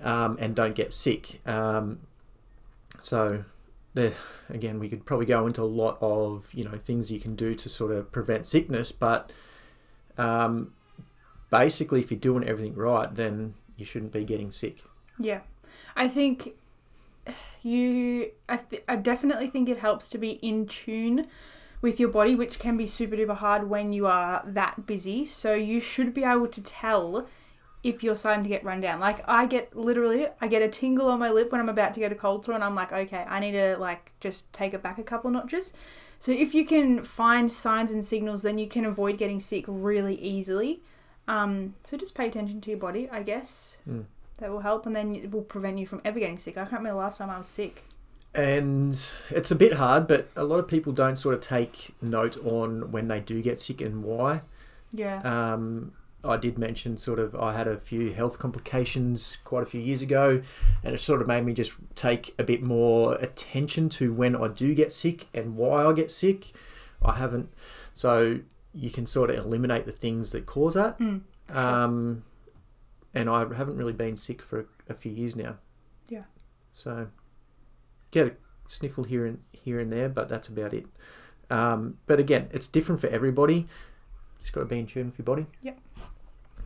um, 0.00 0.38
and 0.40 0.54
don't 0.54 0.76
get 0.76 0.94
sick. 0.94 1.40
Um, 1.46 1.98
so 3.00 3.42
there, 3.94 4.12
again, 4.48 4.78
we 4.78 4.88
could 4.88 5.04
probably 5.04 5.26
go 5.26 5.48
into 5.48 5.62
a 5.62 5.64
lot 5.64 5.98
of 6.00 6.48
you 6.54 6.62
know 6.62 6.78
things 6.78 7.10
you 7.10 7.18
can 7.18 7.34
do 7.34 7.56
to 7.56 7.68
sort 7.68 7.90
of 7.90 8.12
prevent 8.12 8.46
sickness, 8.46 8.92
but 8.92 9.32
um, 10.16 10.74
basically, 11.50 11.98
if 11.98 12.12
you're 12.12 12.20
doing 12.20 12.44
everything 12.44 12.76
right, 12.76 13.12
then 13.12 13.54
you 13.76 13.84
shouldn't 13.84 14.12
be 14.12 14.24
getting 14.24 14.52
sick. 14.52 14.84
Yeah, 15.18 15.40
I 15.94 16.08
think 16.08 16.54
you. 17.62 18.30
I, 18.48 18.56
th- 18.58 18.84
I 18.88 18.96
definitely 18.96 19.46
think 19.46 19.68
it 19.68 19.78
helps 19.78 20.08
to 20.10 20.18
be 20.18 20.32
in 20.42 20.66
tune 20.66 21.26
with 21.82 22.00
your 22.00 22.08
body, 22.08 22.34
which 22.34 22.58
can 22.58 22.76
be 22.76 22.86
super 22.86 23.16
duper 23.16 23.36
hard 23.36 23.68
when 23.68 23.92
you 23.92 24.06
are 24.06 24.42
that 24.46 24.86
busy. 24.86 25.26
So 25.26 25.54
you 25.54 25.80
should 25.80 26.14
be 26.14 26.24
able 26.24 26.48
to 26.48 26.62
tell 26.62 27.26
if 27.82 28.02
you're 28.02 28.16
starting 28.16 28.42
to 28.42 28.48
get 28.48 28.64
run 28.64 28.80
down. 28.80 28.98
Like 28.98 29.22
I 29.28 29.46
get 29.46 29.76
literally, 29.76 30.26
I 30.40 30.48
get 30.48 30.62
a 30.62 30.68
tingle 30.68 31.08
on 31.08 31.18
my 31.18 31.30
lip 31.30 31.52
when 31.52 31.60
I'm 31.60 31.68
about 31.68 31.94
to 31.94 32.00
go 32.00 32.08
to 32.08 32.14
cold 32.14 32.44
sore, 32.44 32.54
and 32.54 32.64
I'm 32.64 32.74
like, 32.74 32.92
okay, 32.92 33.24
I 33.28 33.40
need 33.40 33.52
to 33.52 33.76
like 33.78 34.12
just 34.20 34.52
take 34.52 34.74
it 34.74 34.82
back 34.82 34.98
a 34.98 35.02
couple 35.02 35.30
notches. 35.30 35.72
So 36.18 36.32
if 36.32 36.54
you 36.54 36.64
can 36.64 37.04
find 37.04 37.52
signs 37.52 37.92
and 37.92 38.04
signals, 38.04 38.42
then 38.42 38.58
you 38.58 38.66
can 38.66 38.86
avoid 38.86 39.18
getting 39.18 39.38
sick 39.38 39.64
really 39.68 40.16
easily. 40.16 40.80
Um, 41.28 41.74
so 41.82 41.96
just 41.96 42.14
pay 42.14 42.26
attention 42.28 42.60
to 42.62 42.70
your 42.70 42.78
body, 42.78 43.08
I 43.10 43.22
guess. 43.22 43.78
Mm. 43.88 44.04
That 44.38 44.50
will 44.50 44.60
help, 44.60 44.86
and 44.86 44.94
then 44.94 45.14
it 45.14 45.30
will 45.30 45.42
prevent 45.42 45.78
you 45.78 45.86
from 45.86 46.02
ever 46.04 46.18
getting 46.18 46.38
sick. 46.38 46.56
I 46.56 46.62
can't 46.62 46.72
remember 46.72 46.90
the 46.90 46.96
last 46.96 47.18
time 47.18 47.30
I 47.30 47.38
was 47.38 47.46
sick. 47.46 47.84
And 48.34 49.00
it's 49.30 49.50
a 49.50 49.54
bit 49.54 49.74
hard, 49.74 50.06
but 50.06 50.28
a 50.36 50.44
lot 50.44 50.58
of 50.58 50.68
people 50.68 50.92
don't 50.92 51.16
sort 51.16 51.34
of 51.34 51.40
take 51.40 51.94
note 52.02 52.36
on 52.44 52.92
when 52.92 53.08
they 53.08 53.18
do 53.18 53.40
get 53.40 53.58
sick 53.58 53.80
and 53.80 54.04
why. 54.04 54.42
Yeah. 54.92 55.20
Um, 55.20 55.92
I 56.22 56.36
did 56.36 56.58
mention 56.58 56.98
sort 56.98 57.18
of 57.18 57.34
I 57.34 57.54
had 57.56 57.66
a 57.66 57.78
few 57.78 58.12
health 58.12 58.38
complications 58.38 59.38
quite 59.44 59.62
a 59.62 59.66
few 59.66 59.80
years 59.80 60.02
ago, 60.02 60.42
and 60.84 60.94
it 60.94 60.98
sort 60.98 61.22
of 61.22 61.28
made 61.28 61.44
me 61.44 61.54
just 61.54 61.72
take 61.94 62.34
a 62.38 62.44
bit 62.44 62.62
more 62.62 63.14
attention 63.14 63.88
to 63.90 64.12
when 64.12 64.36
I 64.36 64.48
do 64.48 64.74
get 64.74 64.92
sick 64.92 65.26
and 65.32 65.56
why 65.56 65.86
I 65.86 65.92
get 65.92 66.10
sick. 66.10 66.52
I 67.02 67.16
haven't, 67.16 67.50
so 67.94 68.40
you 68.74 68.90
can 68.90 69.06
sort 69.06 69.30
of 69.30 69.36
eliminate 69.36 69.86
the 69.86 69.92
things 69.92 70.32
that 70.32 70.44
cause 70.46 70.74
that. 70.74 70.98
Mm, 70.98 71.22
sure. 71.48 71.58
Um, 71.58 72.24
and 73.16 73.30
I 73.30 73.40
haven't 73.40 73.78
really 73.78 73.94
been 73.94 74.18
sick 74.18 74.42
for 74.42 74.60
a, 74.60 74.64
a 74.90 74.94
few 74.94 75.10
years 75.10 75.34
now. 75.34 75.56
Yeah. 76.08 76.24
So 76.74 77.08
get 78.10 78.26
a 78.26 78.32
sniffle 78.68 79.04
here 79.04 79.24
and 79.24 79.38
here 79.52 79.80
and 79.80 79.90
there, 79.90 80.10
but 80.10 80.28
that's 80.28 80.48
about 80.48 80.74
it. 80.74 80.84
Um, 81.48 81.96
but 82.06 82.20
again, 82.20 82.48
it's 82.52 82.68
different 82.68 83.00
for 83.00 83.06
everybody. 83.08 83.66
Just 84.40 84.52
got 84.52 84.60
to 84.60 84.66
be 84.66 84.78
in 84.78 84.86
tune 84.86 85.06
with 85.06 85.18
your 85.18 85.24
body. 85.24 85.46
Yep. 85.62 85.80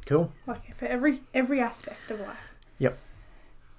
Cool. 0.06 0.32
Like 0.46 0.74
for 0.74 0.86
every 0.86 1.20
every 1.32 1.60
aspect 1.60 2.10
of 2.10 2.18
life. 2.18 2.54
Yep. 2.78 2.98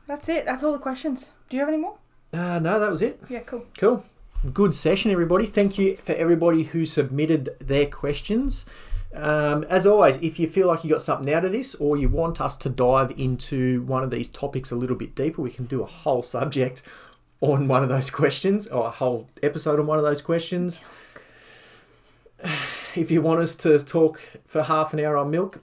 That's 0.07 0.29
it. 0.29 0.45
That's 0.45 0.63
all 0.63 0.71
the 0.71 0.79
questions. 0.79 1.31
Do 1.49 1.57
you 1.57 1.59
have 1.59 1.69
any 1.69 1.77
more? 1.77 1.97
Uh, 2.31 2.59
no, 2.59 2.79
that 2.79 2.89
was 2.89 3.01
it. 3.01 3.19
Yeah, 3.29 3.41
cool. 3.41 3.65
Cool. 3.77 4.05
Good 4.53 4.73
session, 4.73 5.11
everybody. 5.11 5.45
Thank 5.45 5.77
you 5.77 5.97
for 5.97 6.13
everybody 6.13 6.63
who 6.63 6.85
submitted 6.85 7.49
their 7.59 7.85
questions. 7.85 8.65
Um, 9.13 9.63
as 9.65 9.85
always, 9.85 10.17
if 10.17 10.39
you 10.39 10.47
feel 10.47 10.67
like 10.67 10.83
you 10.83 10.89
got 10.89 11.01
something 11.01 11.33
out 11.33 11.43
of 11.43 11.51
this 11.51 11.75
or 11.75 11.97
you 11.97 12.07
want 12.07 12.39
us 12.39 12.55
to 12.57 12.69
dive 12.69 13.11
into 13.17 13.81
one 13.83 14.03
of 14.03 14.09
these 14.09 14.29
topics 14.29 14.71
a 14.71 14.75
little 14.75 14.95
bit 14.95 15.15
deeper, 15.15 15.41
we 15.41 15.51
can 15.51 15.65
do 15.65 15.83
a 15.83 15.85
whole 15.85 16.21
subject 16.21 16.81
on 17.41 17.67
one 17.67 17.83
of 17.83 17.89
those 17.89 18.09
questions 18.09 18.67
or 18.67 18.87
a 18.87 18.91
whole 18.91 19.27
episode 19.43 19.79
on 19.79 19.87
one 19.87 19.97
of 19.97 20.03
those 20.03 20.21
questions. 20.21 20.79
If 22.95 23.11
you 23.11 23.21
want 23.21 23.39
us 23.39 23.55
to 23.55 23.79
talk 23.79 24.19
for 24.45 24.63
half 24.63 24.93
an 24.93 24.99
hour 24.99 25.15
on 25.15 25.29
milk, 25.29 25.61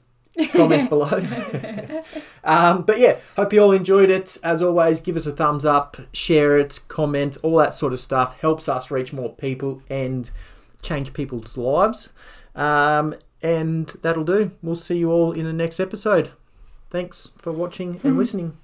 comments 0.53 0.87
below. 0.89 1.21
um, 2.45 2.83
but 2.83 2.99
yeah, 2.99 3.19
hope 3.37 3.53
you 3.53 3.61
all 3.61 3.73
enjoyed 3.73 4.11
it. 4.11 4.39
As 4.43 4.63
always, 4.63 5.01
give 5.01 5.17
us 5.17 5.27
a 5.27 5.33
thumbs 5.33 5.65
up, 5.65 5.97
share 6.13 6.59
it, 6.59 6.81
comment, 6.89 7.37
all 7.43 7.57
that 7.57 7.75
sort 7.75 7.93
of 7.93 8.01
stuff 8.01 8.41
helps 8.41 8.69
us 8.69 8.91
reach 8.91 9.13
more 9.13 9.33
people 9.35 9.83
and 9.91 10.31
change 10.83 11.13
people's 11.13 11.57
lives. 11.57 12.11
Um, 12.55 13.15
and 13.43 13.87
that'll 14.03 14.25
do. 14.25 14.53
We'll 14.63 14.77
see 14.77 14.99
you 14.99 15.11
all 15.11 15.33
in 15.33 15.45
the 15.45 15.53
next 15.53 15.81
episode. 15.81 16.31
Thanks 16.91 17.31
for 17.37 17.53
watching 17.53 18.01
and 18.03 18.17
listening. 18.19 18.57